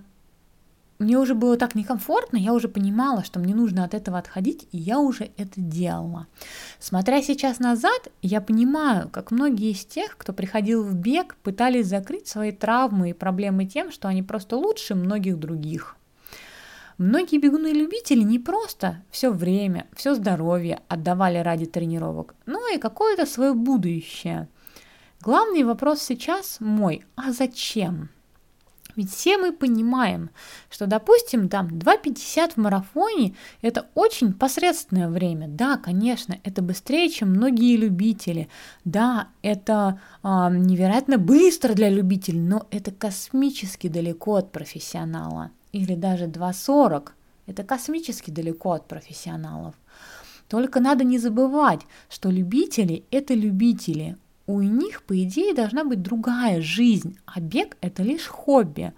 мне 1.00 1.20
уже 1.20 1.36
было 1.36 1.58
так 1.58 1.76
некомфортно, 1.76 2.38
я 2.38 2.54
уже 2.54 2.68
понимала, 2.68 3.24
что 3.24 3.40
мне 3.40 3.54
нужно 3.54 3.84
от 3.84 3.94
этого 3.94 4.18
отходить, 4.18 4.68
и 4.72 4.78
я 4.78 5.00
уже 5.00 5.30
это 5.38 5.54
делала. 5.56 6.28
Смотря 6.80 7.22
сейчас 7.22 7.60
назад, 7.60 8.10
я 8.24 8.42
понимаю, 8.42 9.08
как 9.10 9.30
многие 9.30 9.72
из 9.72 9.86
тех, 9.86 10.18
кто 10.18 10.34
приходил 10.34 10.84
в 10.84 10.96
бег, 10.96 11.36
пытались 11.44 11.88
закрыть 11.88 12.28
свои 12.28 12.52
травмы 12.52 13.12
и 13.12 13.14
проблемы 13.14 13.66
тем, 13.66 13.92
что 13.92 14.08
они 14.08 14.24
просто 14.24 14.58
лучше 14.58 14.96
многих 14.96 15.38
других. 15.38 15.98
Многие 16.98 17.38
бегуны-любители 17.38 18.24
не 18.24 18.40
просто 18.40 19.04
все 19.12 19.30
время, 19.30 19.86
все 19.96 20.16
здоровье 20.16 20.82
отдавали 20.88 21.38
ради 21.38 21.68
тренировок, 21.68 22.34
но 22.48 22.68
и 22.74 22.80
какое-то 22.80 23.28
свое 23.28 23.54
будущее. 23.54 24.50
Главный 25.22 25.64
вопрос 25.64 26.02
сейчас 26.02 26.58
мой, 26.60 27.06
а 27.16 27.32
зачем? 27.32 28.10
Ведь 28.98 29.12
все 29.12 29.38
мы 29.38 29.54
понимаем, 29.54 30.32
что, 30.72 30.88
допустим, 30.88 31.50
там 31.50 31.68
2.50 31.68 32.54
в 32.54 32.58
марафоне– 32.58 33.36
это 33.62 33.86
очень 33.94 34.34
посредственное 34.34 35.08
время. 35.08 35.48
Да, 35.48 35.78
конечно, 35.78 36.40
это 36.44 36.64
быстрее, 36.64 37.08
чем 37.10 37.30
многие 37.30 37.78
любители. 37.78 38.50
Да, 38.86 39.28
это 39.44 40.02
э, 40.24 40.28
невероятно 40.50 41.20
быстро 41.20 41.76
для 41.76 41.90
любителей, 41.90 42.40
но 42.40 42.66
это 42.72 42.92
космически 42.92 43.88
далеко 43.88 44.38
от 44.38 44.52
профессионала. 44.52 45.52
Или 45.74 45.94
даже 45.94 46.26
2.40– 46.26 47.10
это 47.46 47.64
космически 47.64 48.32
далеко 48.32 48.72
от 48.72 48.88
профессионалов. 48.88 49.76
Только 50.48 50.80
надо 50.80 51.04
не 51.04 51.20
забывать, 51.20 51.82
что 52.10 52.32
любители– 52.32 53.06
это 53.12 53.36
любители, 53.36 54.18
у 54.48 54.62
них, 54.62 55.04
по 55.04 55.22
идее, 55.22 55.54
должна 55.54 55.84
быть 55.84 56.02
другая 56.02 56.62
жизнь, 56.62 57.20
а 57.26 57.42
бег– 57.42 57.78
это 57.82 58.02
лишь 58.02 58.26
хобби. 58.26 58.94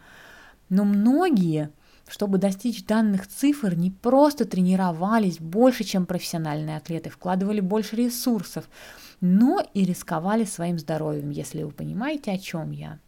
Но 0.70 0.86
многие, 0.86 1.72
чтобы 2.08 2.38
достичь 2.38 2.86
данных 2.86 3.28
цифр, 3.28 3.74
не 3.74 3.90
просто 3.90 4.46
тренировались 4.46 5.40
больше, 5.40 5.84
чем 5.84 6.06
профессиональные 6.06 6.78
атлеты, 6.78 7.10
вкладывали 7.10 7.62
больше 7.62 7.96
ресурсов, 7.96 8.70
но 9.22 9.60
и 9.74 9.84
рисковали 9.84 10.46
своим 10.46 10.78
здоровьем, 10.78 11.32
если 11.32 11.64
вы 11.64 11.72
понимаете, 11.72 12.32
о 12.32 12.38
чем 12.38 12.70
я. 12.70 13.00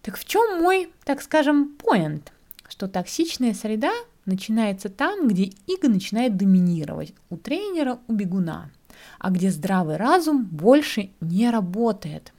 Так 0.00 0.16
в 0.16 0.24
чем 0.24 0.62
мой, 0.62 0.90
так 1.04 1.20
скажем, 1.20 1.76
поинт? 1.76 2.32
Что 2.70 2.88
токсичная 2.88 3.52
среда 3.52 3.92
начинается 4.24 4.88
там, 4.88 5.28
где 5.28 5.52
иго 5.66 5.88
начинает 5.88 6.38
доминировать 6.38 7.12
у 7.28 7.36
тренера, 7.36 7.98
у 8.08 8.14
бегуна– 8.14 8.70
а 9.18 9.30
где 9.30 9.50
здравый 9.50 9.96
разум 9.96 10.44
больше 10.44 11.10
не 11.20 11.50
работает. 11.50 12.32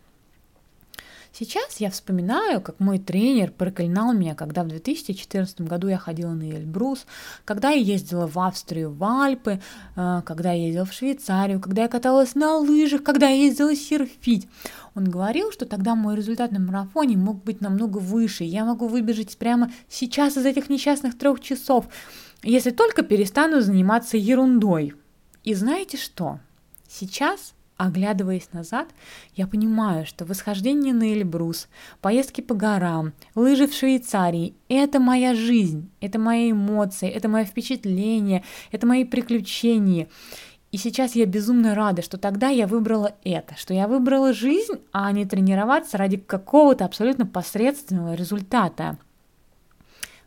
Сейчас 1.32 1.78
я 1.78 1.90
вспоминаю, 1.92 2.60
как 2.60 2.80
мой 2.80 2.98
тренер 2.98 3.52
проклинал 3.52 4.14
меня, 4.14 4.36
когда 4.36 4.64
в 4.64 4.68
2014 4.68 5.62
году 5.62 5.88
я 5.88 5.98
ходила 5.98 6.32
на 6.32 6.44
Эльбрус, 6.44 7.06
когда 7.46 7.70
я 7.70 7.82
ездила 7.82 8.28
в 8.28 8.38
Австрию, 8.40 8.92
в 8.92 9.04
Альпы, 9.04 9.62
э, 9.96 10.22
когда 10.26 10.52
я 10.52 10.66
ездила 10.66 10.86
в 10.86 10.94
Швейцарию, 10.94 11.60
когда 11.60 11.84
я 11.84 11.88
каталась 11.88 12.36
на 12.36 12.58
лыжах, 12.58 13.04
когда 13.04 13.30
я 13.30 13.44
ездила 13.44 13.76
серфить. 13.76 14.50
Он 14.96 15.06
говорил, 15.06 15.52
что 15.52 15.66
тогда 15.66 15.96
мой 15.96 16.16
результат 16.16 16.52
на 16.52 16.60
марафоне 16.60 17.16
мог 17.16 17.44
быть 17.44 17.62
намного 17.62 18.00
выше, 18.00 18.44
я 18.44 18.66
могу 18.66 18.88
выбежать 18.88 19.38
прямо 19.38 19.72
сейчас 19.88 20.36
из 20.36 20.46
этих 20.46 20.68
несчастных 20.70 21.18
трех 21.18 21.40
часов, 21.42 21.88
если 22.42 22.72
только 22.72 23.04
перестану 23.04 23.62
заниматься 23.62 24.18
ерундой. 24.18 24.94
И 25.44 25.54
знаете 25.54 25.98
что? 25.98 26.40
Сейчас, 26.92 27.54
оглядываясь 27.78 28.52
назад, 28.52 28.90
я 29.36 29.46
понимаю, 29.46 30.08
что 30.08 30.26
восхождение 30.26 30.92
на 30.92 31.14
Эльбрус, 31.14 31.68
поездки 32.02 32.42
по 32.42 32.56
горам, 32.56 33.14
лыжи 33.36 33.68
в 33.68 33.74
Швейцарии– 33.76 34.56
это 34.70 35.00
моя 35.00 35.36
жизнь, 35.36 35.92
это 36.02 36.18
мои 36.18 36.52
эмоции, 36.52 37.08
это 37.08 37.30
мое 37.30 37.46
впечатление, 37.46 38.44
это 38.72 38.88
мои 38.88 39.06
приключения. 39.06 40.08
И 40.72 40.78
сейчас 40.78 41.16
я 41.16 41.28
безумно 41.28 41.76
рада, 41.76 42.02
что 42.02 42.18
тогда 42.18 42.50
я 42.50 42.66
выбрала 42.66 43.14
это, 43.24 43.56
что 43.56 43.76
я 43.76 43.88
выбрала 43.88 44.34
жизнь, 44.34 44.82
а 44.92 45.12
не 45.12 45.26
тренироваться 45.26 45.98
ради 45.98 46.18
какого-то 46.18 46.86
абсолютно 46.86 47.28
посредственного 47.28 48.16
результата. 48.16 48.98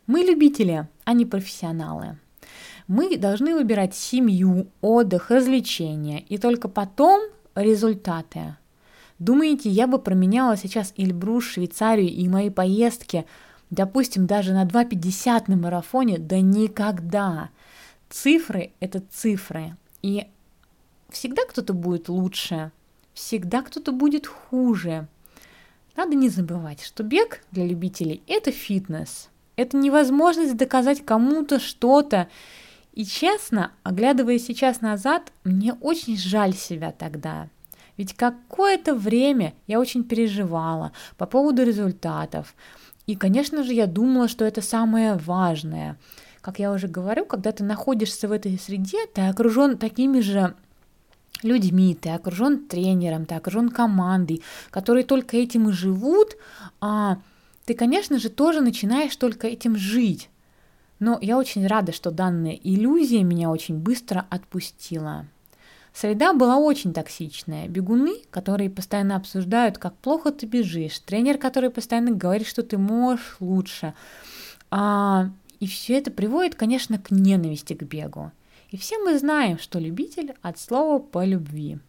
Мы 0.07 0.21
любители, 0.21 0.87
а 1.03 1.13
не 1.13 1.25
профессионалы. 1.25 2.17
Мы 2.87 3.17
должны 3.17 3.55
выбирать 3.55 3.95
семью, 3.95 4.67
отдых, 4.81 5.31
развлечения, 5.31 6.19
и 6.21 6.37
только 6.37 6.67
потом 6.67 7.21
результаты. 7.55 8.57
Думаете, 9.19 9.69
я 9.69 9.87
бы 9.87 9.99
променяла 9.99 10.57
сейчас 10.57 10.93
Эльбрус, 10.97 11.45
Швейцарию 11.45 12.09
и 12.09 12.27
мои 12.27 12.49
поездки, 12.49 13.25
допустим, 13.69 14.27
даже 14.27 14.53
на 14.53 14.65
2,50 14.65 15.43
на 15.47 15.55
марафоне? 15.55 16.17
Да 16.17 16.39
никогда. 16.39 17.49
Цифры– 18.09 18.71
это 18.79 19.01
цифры. 19.11 19.77
И 20.01 20.27
всегда 21.09 21.43
кто-то 21.45 21.73
будет 21.73 22.09
лучше, 22.09 22.71
всегда 23.13 23.61
кто-то 23.61 23.91
будет 23.91 24.27
хуже. 24.27 25.07
Надо 25.95 26.15
не 26.15 26.27
забывать, 26.27 26.81
что 26.81 27.03
бег 27.03 27.43
для 27.51 27.65
любителей– 27.65 28.21
это 28.27 28.51
фитнес. 28.51 29.29
Это 29.55 29.77
невозможность 29.77 30.57
доказать 30.57 31.05
кому-то 31.05 31.59
что-то. 31.59 32.27
И 32.93 33.05
честно, 33.05 33.71
оглядывая 33.81 34.37
сейчас 34.37 34.81
назад, 34.81 35.31
мне 35.43 35.73
очень 35.73 36.15
жаль 36.17 36.53
себя 36.53 36.91
тогда. 36.91 37.49
Ведь 37.97 38.13
какое-то 38.13 38.93
время 38.95 39.53
я 39.67 39.79
очень 39.79 40.03
переживала 40.03 40.91
по 41.17 41.25
поводу 41.25 41.63
результатов. 41.63 42.55
И, 43.07 43.15
конечно 43.15 43.63
же, 43.63 43.73
я 43.73 43.87
думала, 43.87 44.27
что 44.27 44.45
это 44.45 44.61
самое 44.61 45.15
важное. 45.15 45.97
Как 46.41 46.59
я 46.59 46.71
уже 46.71 46.87
говорю, 46.87 47.25
когда 47.25 47.51
ты 47.51 47.63
находишься 47.63 48.27
в 48.27 48.31
этой 48.31 48.57
среде, 48.59 49.05
ты 49.13 49.21
окружен 49.21 49.77
такими 49.77 50.19
же 50.19 50.55
людьми, 51.41 51.95
ты 51.99 52.09
окружен 52.09 52.67
тренером, 52.67 53.25
ты 53.25 53.35
окружен 53.35 53.69
командой, 53.69 54.43
которые 54.69 55.03
только 55.03 55.37
этим 55.37 55.69
и 55.69 55.73
живут, 55.73 56.37
а 56.79 57.17
ты, 57.65 57.73
конечно 57.73 58.19
же, 58.19 58.29
тоже 58.29 58.61
начинаешь 58.61 59.15
только 59.15 59.47
этим 59.47 59.75
жить. 59.75 60.29
Но 61.03 61.17
я 61.21 61.37
очень 61.37 61.67
рада, 61.67 61.91
что 61.91 62.11
данная 62.11 62.53
иллюзия 62.53 63.23
меня 63.23 63.49
очень 63.49 63.77
быстро 63.77 64.25
отпустила. 64.29 65.25
Среда 65.93 66.31
была 66.31 66.55
очень 66.55 66.93
токсичная. 66.93 67.67
Бегуны, 67.67 68.21
которые 68.29 68.69
постоянно 68.69 69.17
обсуждают, 69.17 69.77
как 69.77 69.97
плохо 69.97 70.31
ты 70.31 70.45
бежишь. 70.45 70.99
Тренер, 70.99 71.39
который 71.39 71.71
постоянно 71.71 72.11
говорит, 72.11 72.47
что 72.47 72.63
ты 72.63 72.77
можешь 72.77 73.35
лучше. 73.41 73.93
А, 74.71 75.29
и 75.59 75.67
все 75.67 75.97
это 75.97 76.09
приводит, 76.09 76.55
конечно, 76.55 76.97
к 76.97 77.11
ненависти 77.11 77.73
к 77.73 77.83
бегу. 77.83 78.31
И 78.69 78.77
все 78.77 78.97
мы 78.97 79.19
знаем, 79.19 79.59
что 79.59 79.79
любитель 79.79 80.33
от 80.41 80.57
слова 80.57 80.99
по 80.99 81.25
любви. 81.25 81.79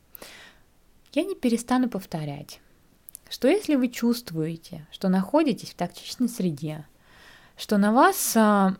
Я 1.13 1.23
не 1.23 1.37
перестану 1.37 1.89
повторять, 1.89 2.59
что 3.31 3.47
если 3.47 3.77
вы 3.77 3.91
чувствуете, 3.91 4.89
что 4.91 5.09
находитесь 5.09 5.71
в 5.71 5.77
токсичной 5.77 6.29
среде, 6.29 6.85
что 7.57 7.79
на 7.79 7.93
вас 7.93 8.37
а, 8.37 8.77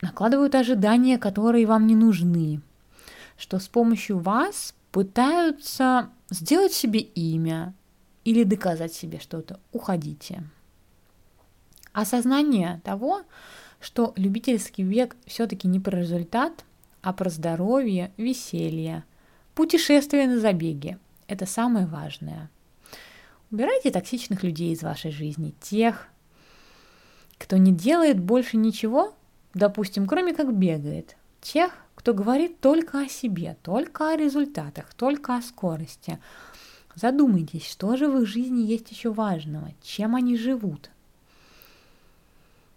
накладывают 0.00 0.54
ожидания, 0.54 1.18
которые 1.18 1.66
вам 1.66 1.86
не 1.86 1.94
нужны, 1.94 2.60
что 3.36 3.58
с 3.58 3.68
помощью 3.68 4.18
вас 4.18 4.74
пытаются 4.92 6.10
сделать 6.30 6.72
себе 6.72 7.00
имя 7.00 7.74
или 8.24 8.44
доказать 8.44 8.92
себе 8.92 9.18
что-то, 9.20 9.58
уходите. 9.72 10.42
Осознание 11.92 12.80
того, 12.84 13.22
что 13.80 14.12
любительский 14.16 14.82
век 14.82 15.16
все-таки 15.26 15.68
не 15.68 15.78
про 15.78 15.98
результат, 15.98 16.64
а 17.02 17.12
про 17.12 17.28
здоровье, 17.28 18.12
веселье, 18.16 19.04
путешествие 19.54 20.26
на 20.26 20.40
забеге– 20.40 20.98
это 21.28 21.46
самое 21.46 21.86
важное. 21.86 22.50
Убирайте 23.50 23.90
токсичных 23.90 24.42
людей 24.42 24.72
из 24.72 24.82
вашей 24.82 25.10
жизни, 25.10 25.54
тех, 25.60 26.08
кто 27.38 27.56
не 27.56 27.72
делает 27.72 28.18
больше 28.18 28.56
ничего, 28.56 29.14
допустим, 29.54 30.06
кроме 30.06 30.34
как 30.34 30.54
бегает, 30.54 31.16
тех, 31.40 31.72
кто 31.94 32.12
говорит 32.12 32.60
только 32.60 33.00
о 33.00 33.08
себе, 33.08 33.56
только 33.62 34.10
о 34.10 34.16
результатах, 34.16 34.92
только 34.94 35.36
о 35.36 35.42
скорости. 35.42 36.18
Задумайтесь, 36.94 37.66
что 37.66 37.96
же 37.96 38.08
в 38.08 38.20
их 38.20 38.28
жизни 38.28 38.62
есть 38.62 38.90
еще 38.90 39.12
важного, 39.12 39.70
чем 39.82 40.14
они 40.14 40.36
живут. 40.36 40.90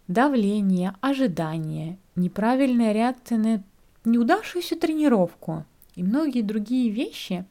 Давление, 0.07 0.95
ожидание, 1.01 1.97
неправильная 2.15 2.93
реакция 2.93 3.37
на 3.37 3.63
неудавшуюся 4.05 4.77
тренировку 4.77 5.65
и 5.95 6.03
многие 6.03 6.41
другие 6.41 6.89
вещи 6.89 7.45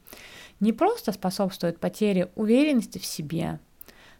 не 0.59 0.73
просто 0.73 1.11
способствуют 1.11 1.79
потере 1.79 2.31
уверенности 2.35 2.97
в 2.97 3.05
себе, 3.05 3.59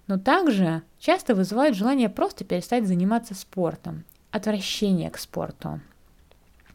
но 0.05 0.19
также 0.19 0.83
часто 0.99 1.33
вызывают 1.33 1.75
желание 1.75 2.09
просто 2.09 2.45
перестать 2.45 2.87
заниматься 2.87 3.33
спортом, 3.33 4.03
отвращение 4.37 5.09
к 5.09 5.17
спорту. 5.17 5.79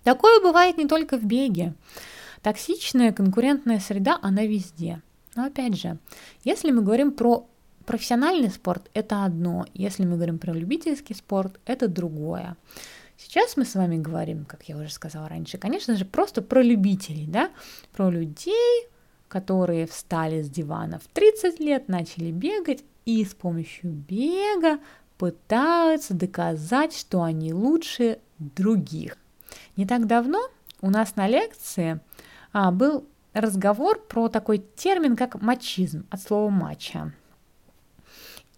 Такое 0.04 0.40
бывает 0.40 0.78
не 0.78 0.86
только 0.86 1.16
в 1.16 1.24
беге. 1.24 1.74
Токсичная 2.42 3.12
конкурентная 3.12 3.78
среда, 3.78 4.18
она 4.20 4.44
везде. 4.44 5.00
Но 5.34 5.46
опять 5.46 5.76
же, 5.76 5.98
если 6.44 6.70
мы 6.70 6.82
говорим 6.82 7.12
про 7.12 7.46
профессиональный 7.86 8.50
спорт, 8.50 8.90
это 8.94 9.24
одно. 9.24 9.66
Если 9.74 10.04
мы 10.04 10.16
говорим 10.16 10.38
про 10.38 10.52
любительский 10.52 11.14
спорт, 11.14 11.58
это 11.66 11.88
другое. 11.88 12.56
Сейчас 13.16 13.56
мы 13.56 13.64
с 13.64 13.74
вами 13.74 13.96
говорим, 13.96 14.44
как 14.44 14.64
я 14.64 14.76
уже 14.76 14.90
сказала 14.90 15.28
раньше, 15.28 15.56
конечно 15.56 15.96
же, 15.96 16.04
просто 16.04 16.42
про 16.42 16.60
любителей, 16.60 17.26
да, 17.26 17.50
про 17.92 18.10
людей, 18.10 18.88
которые 19.28 19.86
встали 19.86 20.42
с 20.42 20.50
дивана 20.50 20.98
в 20.98 21.06
30 21.12 21.60
лет, 21.60 21.88
начали 21.88 22.32
бегать 22.32 22.82
и 23.04 23.24
с 23.24 23.34
помощью 23.34 23.90
бега 23.92 24.80
пытаются 25.22 26.14
доказать, 26.14 26.98
что 26.98 27.22
они 27.22 27.54
лучше 27.54 28.18
других. 28.40 29.16
Не 29.76 29.86
так 29.86 30.08
давно 30.08 30.40
у 30.80 30.90
нас 30.90 31.14
на 31.14 31.28
лекции 31.28 32.00
а, 32.52 32.72
был 32.72 33.06
разговор 33.32 34.00
про 34.00 34.28
такой 34.28 34.58
термин, 34.58 35.14
как 35.14 35.40
мачизм, 35.40 36.06
от 36.10 36.20
слова 36.22 36.50
матча. 36.50 37.12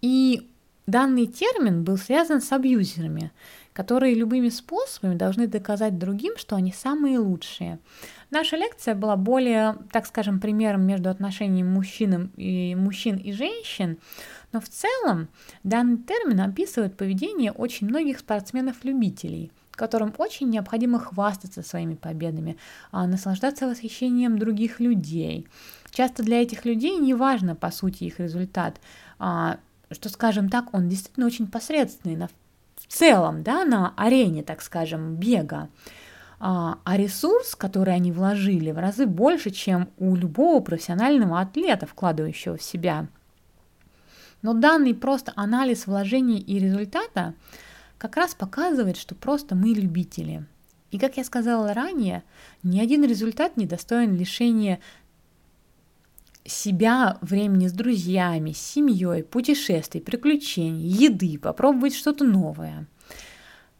И 0.00 0.50
данный 0.87 1.27
термин 1.27 1.85
был 1.85 1.98
связан 1.98 2.40
с 2.40 2.50
абьюзерами, 2.50 3.31
которые 3.74 4.14
любыми 4.14 4.48
способами 4.48 5.16
должны 5.16 5.46
доказать 5.46 5.98
другим, 5.98 6.38
что 6.38 6.56
они 6.56 6.72
самые 6.72 7.18
лучшие. 7.18 7.78
Наша 8.30 8.56
лекция 8.56 8.94
была 8.94 9.16
более, 9.16 9.76
так 9.92 10.06
скажем, 10.06 10.40
примером 10.40 10.87
между 10.87 11.10
отношениями 11.10 11.68
мужчин 11.68 12.30
и, 12.37 12.74
мужчин 12.74 13.16
и 13.16 13.32
женщин, 13.32 13.98
но 14.52 14.60
в 14.60 14.68
целом 14.68 15.28
данный 15.64 15.98
термин 15.98 16.40
описывает 16.40 16.96
поведение 16.96 17.52
очень 17.52 17.88
многих 17.88 18.20
спортсменов-любителей– 18.20 19.52
которым 19.74 20.14
очень 20.18 20.50
необходимо 20.50 20.98
хвастаться 20.98 21.62
своими 21.62 21.94
победами, 21.94 22.56
а 22.90 23.06
наслаждаться 23.06 23.66
восхищением 23.66 24.38
других 24.38 24.80
людей. 24.80 25.46
Часто 25.90 26.22
для 26.22 26.42
этих 26.42 26.64
людей 26.64 26.96
не 26.98 27.14
важно, 27.14 27.54
по 27.54 27.70
сути, 27.70 28.04
их 28.04 28.20
результат, 28.20 28.80
а, 29.18 29.58
что, 29.90 30.08
скажем 30.08 30.48
так, 30.48 30.72
он 30.72 30.88
действительно 30.88 31.26
очень 31.26 31.46
посредственный 31.46 32.16
целом, 32.94 33.42
да, 33.42 33.64
на 33.64 33.94
арене, 33.96 34.42
так 34.42 34.62
скажем, 34.62 35.16
бега. 35.16 35.68
А, 36.40 36.78
а 36.85 36.96
ресурс, 36.96 37.54
который 37.54 37.94
они 37.94 38.12
вложили, 38.12 38.70
в 38.70 38.78
разы 38.78 39.07
больше, 39.07 39.50
чем 39.50 39.88
у 39.98 40.14
любого 40.14 40.61
профессионального 40.61 41.40
атлета, 41.40 41.87
вкладывающего 41.87 42.57
в 42.57 42.62
себя. 42.62 43.07
Но 44.42 44.52
данный 44.52 44.94
просто 44.94 45.33
анализ 45.37 45.87
вложений 45.87 46.38
и 46.40 46.59
результата– 46.59 47.35
как 48.04 48.16
раз 48.16 48.35
показывает, 48.35 48.98
что 48.98 49.14
просто 49.14 49.54
мы 49.54 49.68
любители. 49.68 50.44
И 50.90 50.98
как 50.98 51.16
я 51.16 51.24
сказала 51.24 51.72
ранее, 51.72 52.22
ни 52.62 52.78
один 52.78 53.02
результат 53.02 53.57
не 53.57 53.64
достоин 53.64 54.14
лишения 54.14 54.78
себя 56.44 57.18
времени 57.20 57.68
с 57.68 57.72
друзьями, 57.72 58.52
семьей, 58.52 59.22
путешествий, 59.22 60.00
приключений, 60.00 60.87
еды, 60.87 61.38
попробовать 61.38 61.94
что-то 61.94 62.24
новое. 62.24 62.87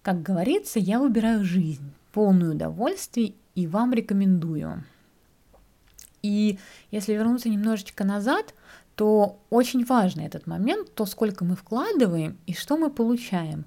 Как 0.03 0.23
говорится, 0.23 0.79
я 0.79 0.99
выбираю 0.99 1.45
жизнь, 1.45 1.93
полную 2.13 2.53
удовольствий, 2.53 3.37
и 3.55 3.67
вам 3.67 3.93
рекомендую. 3.93 4.85
И 6.23 6.59
если 6.91 7.13
вернуться 7.13 7.49
немножечко 7.49 8.05
назад, 8.05 8.55
то 8.95 9.41
очень 9.51 9.85
важный 9.85 10.25
этот 10.25 10.47
момент, 10.47 10.95
то, 10.95 11.05
сколько 11.07 11.45
мы 11.45 11.57
вкладываем 11.57 12.39
и 12.47 12.55
что 12.55 12.77
мы 12.77 12.91
получаем. 12.91 13.65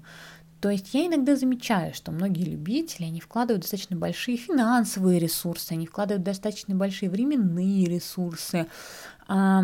То 0.60 0.70
есть 0.70 0.92
я 0.92 1.06
иногда 1.06 1.36
замечаю, 1.36 1.94
что 1.94 2.10
многие 2.10 2.44
любители, 2.44 3.06
они 3.06 3.20
вкладывают 3.20 3.62
достаточно 3.62 3.96
большие 3.96 4.36
финансовые 4.36 5.20
ресурсы, 5.20 5.72
они 5.72 5.86
вкладывают 5.86 6.24
достаточно 6.24 6.74
большие 6.74 7.10
временные 7.10 7.84
ресурсы 7.84 8.66
э, 9.28 9.60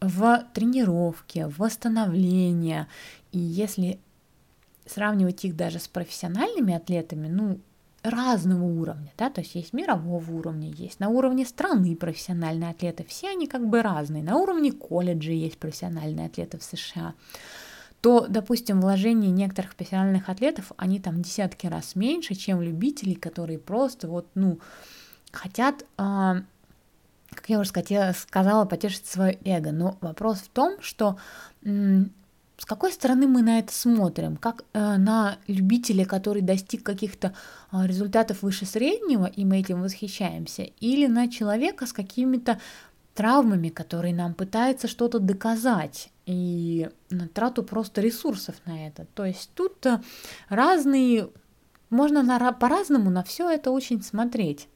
в 0.00 0.44
тренировки, 0.52 1.46
в 1.48 1.58
восстановление. 1.58 2.86
И 3.32 3.38
если 3.38 3.98
сравнивать 4.86 5.44
их 5.44 5.56
даже 5.56 5.78
с 5.78 5.88
профессиональными 5.88 6.74
атлетами, 6.74 7.28
ну, 7.28 7.60
разного 8.02 8.64
уровня, 8.64 9.12
да, 9.16 9.30
то 9.30 9.40
есть 9.40 9.54
есть 9.54 9.72
мирового 9.72 10.30
уровня, 10.30 10.70
есть 10.70 11.00
на 11.00 11.08
уровне 11.08 11.44
страны 11.44 11.96
профессиональные 11.96 12.70
атлеты, 12.70 13.04
все 13.04 13.30
они 13.30 13.46
как 13.46 13.66
бы 13.66 13.82
разные, 13.82 14.22
на 14.22 14.36
уровне 14.36 14.72
колледжа 14.72 15.32
есть 15.32 15.58
профессиональные 15.58 16.26
атлеты 16.26 16.58
в 16.58 16.62
США, 16.62 17.14
то, 18.00 18.26
допустим, 18.28 18.80
вложения 18.80 19.30
некоторых 19.30 19.74
профессиональных 19.74 20.28
атлетов, 20.28 20.72
они 20.76 21.00
там 21.00 21.22
десятки 21.22 21.66
раз 21.66 21.94
меньше, 21.96 22.34
чем 22.34 22.62
любителей, 22.62 23.14
которые 23.14 23.58
просто 23.58 24.08
вот, 24.08 24.26
ну, 24.34 24.58
хотят 25.32 25.84
э, 25.98 26.42
как 27.30 27.48
я 27.48 27.60
уже 27.60 27.70
сказала, 28.14 28.64
потешить 28.64 29.06
свое 29.06 29.38
эго. 29.44 29.72
Но 29.72 29.96
вопрос 30.00 30.38
в 30.38 30.48
том, 30.48 30.80
что 30.80 31.16
с 31.62 32.66
какой 32.66 32.92
стороны 32.92 33.26
мы 33.26 33.42
на 33.42 33.58
это 33.58 33.72
смотрим? 33.72 34.36
Как 34.36 34.64
э, 34.74 34.96
на 34.96 35.38
любителя, 35.46 36.04
который 36.04 36.42
достиг 36.42 36.82
каких-то 36.82 37.32
э, 37.72 37.86
результатов 37.86 38.42
выше 38.42 38.66
среднего, 38.66 39.24
и 39.24 39.46
мы 39.46 39.60
этим 39.60 39.80
восхищаемся, 39.80 40.64
или 40.78 41.06
на 41.06 41.28
человека 41.28 41.86
с 41.86 41.94
какими-то 41.94 42.60
травмами, 43.14 43.70
который 43.70 44.12
нам 44.12 44.34
пытается 44.34 44.88
что-то 44.88 45.20
доказать, 45.20 46.10
и 46.30 46.88
на 47.10 47.28
трату 47.28 47.62
просто 47.62 48.00
ресурсов 48.00 48.56
на 48.66 48.86
это. 48.86 49.06
То 49.14 49.24
есть 49.24 49.50
тут 49.54 49.84
э, 49.86 50.00
разные, 50.48 51.30
можно 51.90 52.22
на, 52.22 52.52
по-разному 52.52 53.10
на 53.10 53.22
все 53.22 53.48
это 53.50 53.70
очень 53.70 54.02
смотреть. 54.02 54.68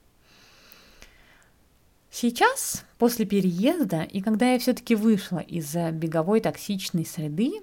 Сейчас, 2.11 2.85
после 2.99 3.27
переезда, 3.27 4.03
и 4.03 4.21
когда 4.21 4.53
я 4.53 4.59
все-таки 4.59 4.95
вышла 4.95 5.39
из 5.39 5.75
беговой 5.75 6.41
токсичной 6.41 7.05
среды, 7.05 7.61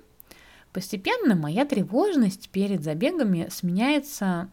Постепенно 0.73 1.35
моя 1.35 1.65
тревожность 1.65 2.49
перед 2.49 2.83
забегами 2.83 3.47
сменяется, 3.51 4.49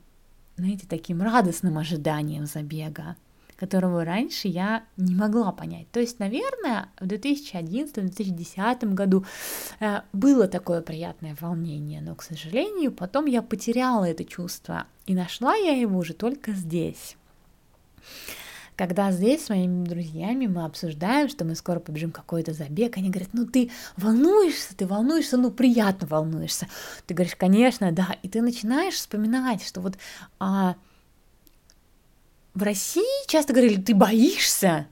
знаете, 0.57 0.87
таким 0.89 1.23
радостным 1.23 1.79
ожиданием 1.79 2.47
забега, 2.47 3.17
которого 3.59 4.05
раньше 4.05 4.49
я 4.49 4.85
не 4.97 5.15
могла 5.15 5.53
понять. 5.53 5.91
То 5.91 6.01
есть, 6.01 6.19
наверное, 6.21 6.89
в 7.01 7.07
2011-2010 7.07 8.95
году 8.95 9.25
э, 9.81 10.03
было 10.13 10.47
такое 10.47 10.81
приятное 10.81 11.37
волнение, 11.41 12.01
но, 12.01 12.15
к 12.15 12.23
сожалению, 12.23 12.93
потом 12.93 13.27
я 13.27 13.43
потеряла 13.43 14.05
это 14.05 14.25
чувство, 14.25 14.87
и 15.07 15.15
нашла 15.15 15.55
я 15.57 15.73
его 15.73 15.99
уже 15.99 16.15
только 16.15 16.53
здесь 16.53 17.17
когда 18.79 19.11
здесь 19.11 19.45
с 19.45 19.49
моими 19.49 19.85
друзьями 19.85 20.47
мы 20.47 20.65
обсуждаем, 20.65 21.29
что 21.29 21.45
мы 21.45 21.57
скоро 21.57 21.81
побежим 21.81 22.13
какой-то 22.13 22.53
забег, 22.53 22.97
они 22.97 23.11
говорят, 23.11 23.31
ну 23.33 23.45
ты 23.45 23.73
волнуешься, 23.97 24.77
ты 24.77 24.87
волнуешься, 24.87 25.37
ну 25.37 25.51
приятно 25.51 26.07
волнуешься. 26.07 26.69
Ты 27.05 27.15
говоришь, 27.15 27.35
конечно, 27.35 27.91
да, 27.91 28.17
и 28.23 28.29
ты 28.29 28.41
начинаешь 28.41 28.95
вспоминать, 28.95 29.67
что 29.67 29.81
вот 29.81 29.99
а, 30.39 30.77
в 32.59 32.63
России 32.63 33.27
часто 33.29 33.53
говорили, 33.53 33.81
ты 33.81 33.95
боишься, 33.95 34.89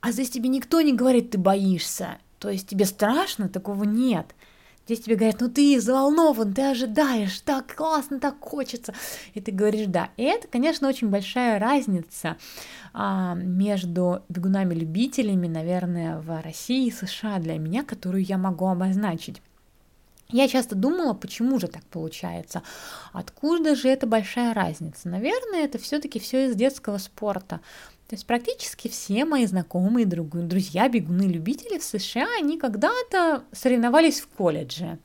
а 0.00 0.10
здесь 0.10 0.30
тебе 0.30 0.48
никто 0.48 0.80
не 0.80 0.92
говорит, 0.92 1.30
ты 1.30 1.38
боишься. 1.38 2.18
То 2.40 2.50
есть 2.50 2.66
тебе 2.68 2.86
страшно, 2.86 3.48
такого 3.48 3.84
нет. 3.84 4.34
Здесь 4.84 5.02
тебе 5.02 5.14
говорят, 5.14 5.40
ну 5.40 5.48
ты 5.48 5.78
взволнован, 5.78 6.52
ты 6.52 6.62
ожидаешь, 6.62 7.38
так 7.42 7.76
классно, 7.76 8.18
так 8.18 8.40
хочется. 8.40 8.94
И 9.32 9.40
ты 9.40 9.52
говоришь, 9.52 9.86
да. 9.86 10.08
И 10.16 10.24
это, 10.24 10.48
конечно, 10.48 10.88
очень 10.88 11.08
большая 11.08 11.60
разница 11.60 12.36
а, 12.92 13.34
между 13.36 14.24
бегунами-любителями, 14.28 15.46
наверное, 15.46 16.18
в 16.18 16.42
России 16.42 16.88
и 16.88 16.90
США 16.90 17.38
для 17.38 17.58
меня, 17.58 17.84
которую 17.84 18.24
я 18.24 18.38
могу 18.38 18.66
обозначить. 18.66 19.40
Я 20.32 20.48
часто 20.48 20.74
думала, 20.74 21.12
почему 21.12 21.60
же 21.60 21.68
так 21.68 21.84
получается, 21.84 22.62
откуда 23.12 23.76
же 23.76 23.88
эта 23.88 24.06
большая 24.06 24.54
разница. 24.54 25.08
Наверное, 25.08 25.64
это 25.64 25.78
все-таки 25.78 26.18
все 26.18 26.46
из 26.48 26.56
детского 26.56 26.98
спорта. 26.98 27.60
То 28.08 28.14
есть 28.14 28.26
практически 28.26 28.88
все 28.88 29.24
мои 29.24 29.46
знакомые, 29.46 30.06
друзья, 30.06 30.88
бегуны, 30.88 31.22
любители 31.22 31.78
в 31.78 31.84
США, 31.84 32.28
они 32.38 32.58
когда-то 32.58 33.44
соревновались 33.52 34.20
в 34.20 34.28
колледже, 34.28 34.98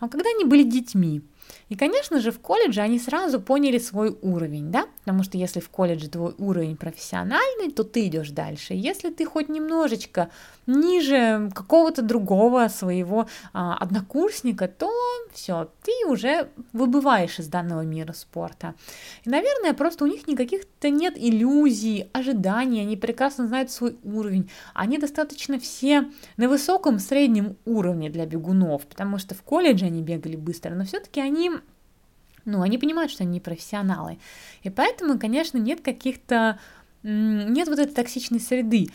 а 0.00 0.08
когда 0.08 0.28
они 0.34 0.44
были 0.44 0.62
детьми. 0.62 1.22
И, 1.68 1.76
конечно 1.76 2.20
же, 2.20 2.30
в 2.30 2.40
колледже 2.40 2.80
они 2.82 2.98
сразу 2.98 3.40
поняли 3.40 3.78
свой 3.78 4.16
уровень, 4.20 4.70
да, 4.70 4.86
потому 5.00 5.22
что 5.22 5.38
если 5.38 5.60
в 5.60 5.70
колледже 5.70 6.08
твой 6.08 6.34
уровень 6.36 6.76
профессиональный, 6.76 7.70
то 7.70 7.84
ты 7.84 8.06
идешь 8.06 8.30
дальше. 8.30 8.74
Если 8.74 9.10
ты 9.10 9.24
хоть 9.24 9.48
немножечко 9.48 10.30
ниже 10.66 11.50
какого-то 11.54 12.02
другого 12.02 12.68
своего 12.68 13.26
а, 13.52 13.76
однокурсника, 13.76 14.68
то 14.68 14.90
все, 15.32 15.70
ты 15.82 15.92
уже 16.06 16.48
выбываешь 16.72 17.38
из 17.38 17.48
данного 17.48 17.82
мира 17.82 18.12
спорта. 18.12 18.74
И, 19.24 19.30
наверное, 19.30 19.74
просто 19.74 20.04
у 20.04 20.06
них 20.06 20.26
никаких-то 20.26 20.90
нет 20.90 21.14
иллюзий, 21.16 22.08
ожиданий, 22.12 22.80
они 22.80 22.96
прекрасно 22.96 23.46
знают 23.46 23.70
свой 23.70 23.96
уровень, 24.04 24.50
они 24.74 24.98
достаточно 24.98 25.58
все 25.58 26.10
на 26.36 26.48
высоком 26.48 26.98
среднем 26.98 27.56
уровне 27.64 28.10
для 28.10 28.26
бегунов, 28.26 28.86
потому 28.86 29.18
что 29.18 29.34
в 29.34 29.42
колледже 29.42 29.86
они 29.86 30.02
бегали 30.02 30.36
быстро, 30.36 30.74
но 30.74 30.84
все-таки 30.84 31.20
они 31.20 31.50
ну, 32.44 32.60
они 32.60 32.76
понимают, 32.76 33.10
что 33.10 33.24
они 33.24 33.40
профессионалы. 33.40 34.18
И 34.62 34.68
поэтому, 34.68 35.18
конечно, 35.18 35.56
нет 35.56 35.80
каких-то 35.80 36.58
нет 37.04 37.68
вот 37.68 37.78
этой 37.78 37.92
токсичной 37.92 38.40
среды. 38.40 38.88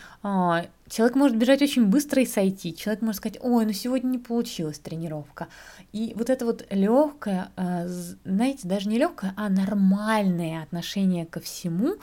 Человек 0.90 1.16
может 1.16 1.38
бежать 1.38 1.62
очень 1.62 1.86
быстро 1.86 2.22
и 2.22 2.26
сойти. 2.26 2.76
Человек 2.76 3.02
может 3.02 3.18
сказать, 3.18 3.38
ой, 3.42 3.66
ну 3.66 3.74
сегодня 3.74 4.08
не 4.10 4.18
получилась 4.18 4.80
тренировка. 4.80 5.48
И 5.92 6.14
вот 6.16 6.30
это 6.30 6.46
вот 6.46 6.66
легкое, 6.72 7.52
а, 7.56 7.88
знаете, 7.88 8.68
даже 8.68 8.90
не 8.90 8.98
легкое, 8.98 9.34
а 9.38 9.50
нормальное 9.50 10.64
отношение 10.64 11.26
ко 11.26 11.40
всему, 11.40 11.96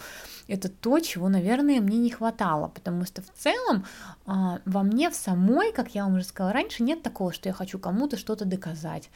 это 0.49 0.69
то, 0.69 1.01
чего, 1.01 1.29
наверное, 1.29 1.81
мне 1.81 1.99
не 1.99 2.11
хватало, 2.11 2.69
потому 2.69 3.05
что 3.05 3.23
в 3.23 3.31
целом 3.37 3.85
а, 4.27 4.61
во 4.65 4.83
мне 4.83 5.11
в 5.11 5.15
самой, 5.15 5.73
как 5.73 5.95
я 5.95 6.05
вам 6.05 6.15
уже 6.15 6.25
сказала 6.25 6.53
раньше, 6.53 6.83
нет 6.83 7.03
такого, 7.03 7.33
что 7.33 7.49
я 7.49 7.53
хочу 7.53 7.79
кому-то 7.79 8.17
что-то 8.17 8.45
доказать, 8.45 9.11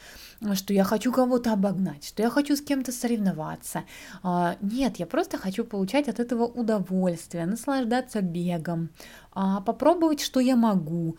что 0.53 0.73
я 0.73 0.83
хочу 0.83 1.11
кого-то 1.11 1.53
обогнать, 1.53 2.05
что 2.05 2.21
я 2.23 2.29
хочу 2.29 2.55
с 2.55 2.61
кем-то 2.61 2.91
соревноваться. 2.91 3.83
А, 4.23 4.57
нет, 4.61 4.97
я 4.97 5.05
просто 5.05 5.37
хочу 5.37 5.63
получать 5.63 6.09
от 6.09 6.19
этого 6.19 6.43
удовольствие, 6.43 7.45
наслаждаться 7.45 8.21
бегом, 8.21 8.89
а, 9.33 9.61
попробовать, 9.61 10.21
что 10.21 10.39
я 10.39 10.55
могу. 10.55 11.17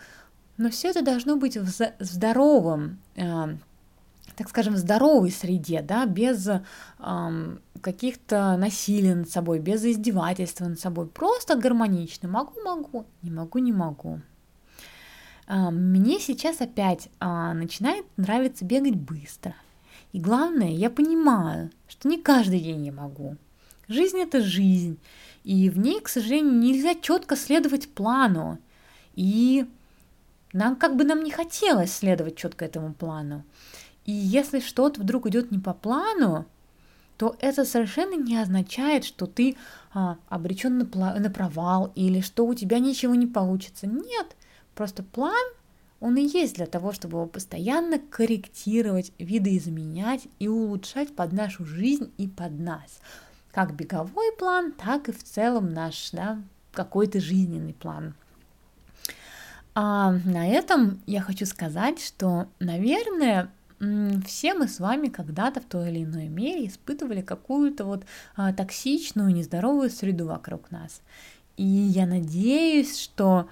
Но 0.56 0.70
все 0.70 0.90
это 0.90 1.02
должно 1.02 1.36
быть 1.36 1.56
в 1.56 1.92
здоровом 1.98 2.98
так 4.36 4.48
скажем, 4.48 4.74
в 4.74 4.78
здоровой 4.78 5.30
среде, 5.30 5.82
да, 5.82 6.06
без 6.06 6.48
эм, 6.48 7.60
каких-то 7.80 8.56
насилий 8.56 9.14
над 9.14 9.30
собой, 9.30 9.58
без 9.58 9.84
издевательства 9.84 10.66
над 10.66 10.80
собой, 10.80 11.06
просто 11.06 11.56
гармонично. 11.56 12.28
Могу, 12.28 12.60
могу, 12.62 13.06
не 13.22 13.30
могу, 13.30 13.58
не 13.58 13.72
могу. 13.72 14.20
Э, 15.46 15.70
мне 15.70 16.18
сейчас 16.18 16.60
опять 16.60 17.08
э, 17.20 17.52
начинает 17.52 18.06
нравиться 18.16 18.64
бегать 18.64 18.96
быстро. 18.96 19.54
И 20.12 20.20
главное, 20.20 20.70
я 20.70 20.90
понимаю, 20.90 21.70
что 21.88 22.08
не 22.08 22.20
каждый 22.20 22.60
день 22.60 22.86
я 22.86 22.92
могу. 22.92 23.36
Жизнь 23.92 24.18
это 24.18 24.40
жизнь, 24.40 24.98
и 25.44 25.68
в 25.68 25.78
ней, 25.78 26.00
к 26.00 26.08
сожалению, 26.08 26.54
нельзя 26.54 26.94
четко 26.94 27.36
следовать 27.36 27.88
плану. 27.88 28.58
И 29.14 29.66
нам 30.54 30.76
как 30.76 30.96
бы 30.96 31.04
нам 31.04 31.22
не 31.22 31.30
хотелось 31.30 31.92
следовать 31.92 32.36
четко 32.36 32.64
этому 32.64 32.94
плану. 32.94 33.44
И 34.06 34.12
если 34.12 34.60
что-то 34.60 35.00
вдруг 35.00 35.26
идет 35.26 35.50
не 35.50 35.58
по 35.58 35.74
плану, 35.74 36.46
то 37.18 37.36
это 37.40 37.66
совершенно 37.66 38.14
не 38.14 38.38
означает, 38.38 39.04
что 39.04 39.26
ты 39.26 39.56
а, 39.92 40.16
обречен 40.28 40.78
на, 40.78 41.18
на 41.18 41.30
провал 41.30 41.92
или 41.94 42.20
что 42.20 42.46
у 42.46 42.54
тебя 42.54 42.78
ничего 42.78 43.14
не 43.14 43.26
получится. 43.26 43.86
Нет, 43.86 44.36
просто 44.74 45.02
план, 45.02 45.44
он 46.00 46.16
и 46.16 46.26
есть 46.26 46.56
для 46.56 46.66
того, 46.66 46.92
чтобы 46.92 47.18
его 47.18 47.26
постоянно 47.26 47.98
корректировать, 47.98 49.12
видоизменять 49.18 50.22
и 50.38 50.48
улучшать 50.48 51.14
под 51.14 51.32
нашу 51.32 51.66
жизнь 51.66 52.10
и 52.16 52.26
под 52.26 52.58
нас. 52.58 53.00
Как 53.52 53.74
беговой 53.74 54.32
план, 54.38 54.72
так 54.72 55.08
и 55.08 55.12
в 55.12 55.22
целом 55.22 55.72
наш 55.72 56.10
да, 56.10 56.38
какой-то 56.72 57.20
жизненный 57.20 57.74
план. 57.74 58.14
А 59.74 60.12
на 60.24 60.48
этом 60.48 61.00
я 61.06 61.20
хочу 61.20 61.46
сказать, 61.46 62.00
что, 62.02 62.46
наверное, 62.58 63.50
все 64.26 64.54
мы 64.54 64.68
с 64.68 64.80
вами 64.80 65.08
когда-то 65.08 65.60
в 65.60 65.64
той 65.64 65.90
или 65.90 66.04
иной 66.04 66.28
мере 66.28 66.66
испытывали 66.66 67.20
какую-то 67.20 67.84
вот 67.84 68.04
а, 68.36 68.52
токсичную, 68.52 69.34
нездоровую 69.34 69.90
среду 69.90 70.26
вокруг 70.26 70.70
нас. 70.70 71.00
И 71.56 71.64
я 71.64 72.06
надеюсь, 72.06 72.98
что 72.98 73.48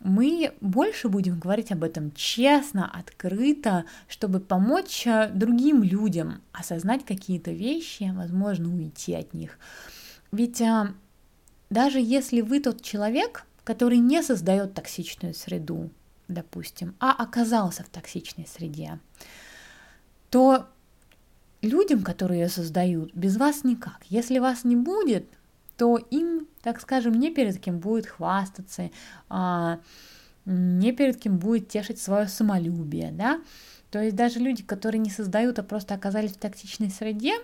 мы 0.00 0.52
больше 0.60 1.08
будем 1.08 1.38
говорить 1.38 1.72
об 1.72 1.82
этом 1.82 2.12
честно, 2.12 2.90
открыто, 2.90 3.84
чтобы 4.08 4.40
помочь 4.40 5.06
а, 5.06 5.28
другим 5.28 5.82
людям 5.82 6.42
осознать 6.52 7.04
какие-то 7.04 7.50
вещи, 7.50 8.12
возможно, 8.14 8.74
уйти 8.74 9.14
от 9.14 9.32
них. 9.34 9.58
Ведь 10.32 10.60
а, 10.60 10.94
даже 11.70 11.98
если 12.00 12.40
вы 12.40 12.60
тот 12.60 12.82
человек, 12.82 13.44
который 13.64 13.98
не 13.98 14.22
создает 14.22 14.74
токсичную 14.74 15.34
среду, 15.34 15.90
допустим, 16.28 16.94
а 17.00 17.12
оказался 17.12 17.82
в 17.82 17.88
токсичной 17.88 18.46
среде, 18.46 19.00
то 20.30 20.66
людям, 21.62 22.02
которые 22.02 22.42
ее 22.42 22.48
создают, 22.48 23.14
без 23.14 23.36
вас 23.36 23.64
никак. 23.64 24.00
Если 24.08 24.38
вас 24.38 24.64
не 24.64 24.76
будет, 24.76 25.26
то 25.76 25.96
им, 25.96 26.46
так 26.62 26.80
скажем, 26.80 27.14
не 27.14 27.30
перед 27.30 27.58
кем 27.58 27.78
будет 27.78 28.06
хвастаться, 28.06 28.90
а, 29.28 29.80
не 30.44 30.92
перед 30.92 31.20
кем 31.20 31.38
будет 31.38 31.68
тешить 31.68 32.00
свое 32.00 32.28
самолюбие, 32.28 33.10
да. 33.12 33.40
То 33.90 34.02
есть 34.02 34.16
даже 34.16 34.38
люди, 34.38 34.62
которые 34.62 35.00
не 35.00 35.10
создают, 35.10 35.58
а 35.58 35.62
просто 35.62 35.94
оказались 35.94 36.32
в 36.32 36.38
токсичной 36.38 36.90
среде, 36.90 37.34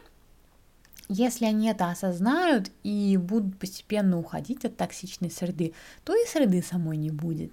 Если 1.09 1.45
они 1.45 1.68
это 1.68 1.90
осознают 1.90 2.71
и 2.85 3.18
будут 3.18 3.59
постепенно 3.59 4.18
уходить 4.18 4.64
от 4.64 4.77
токсичной 4.77 5.31
среды, 5.31 5.75
то 6.05 6.14
и 6.14 6.27
среды 6.27 6.62
самой 6.62 6.97
не 6.97 7.11
будет. 7.11 7.53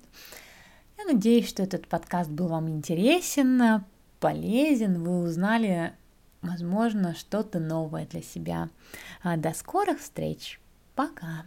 Я 0.97 1.05
надеюсь, 1.05 1.49
что 1.49 1.63
этот 1.63 1.87
подкаст 1.87 2.29
был 2.29 2.47
вам 2.47 2.69
интересен, 2.69 3.83
полезен, 4.19 5.03
вы 5.03 5.23
узнали, 5.23 5.93
возможно, 6.41 7.15
что-то 7.15 7.59
новое 7.59 8.05
для 8.05 8.21
себя. 8.21 8.69
А, 9.23 9.35
до 9.35 9.53
скорых 9.53 9.99
встреч. 9.99 10.59
Пока. 10.99 11.45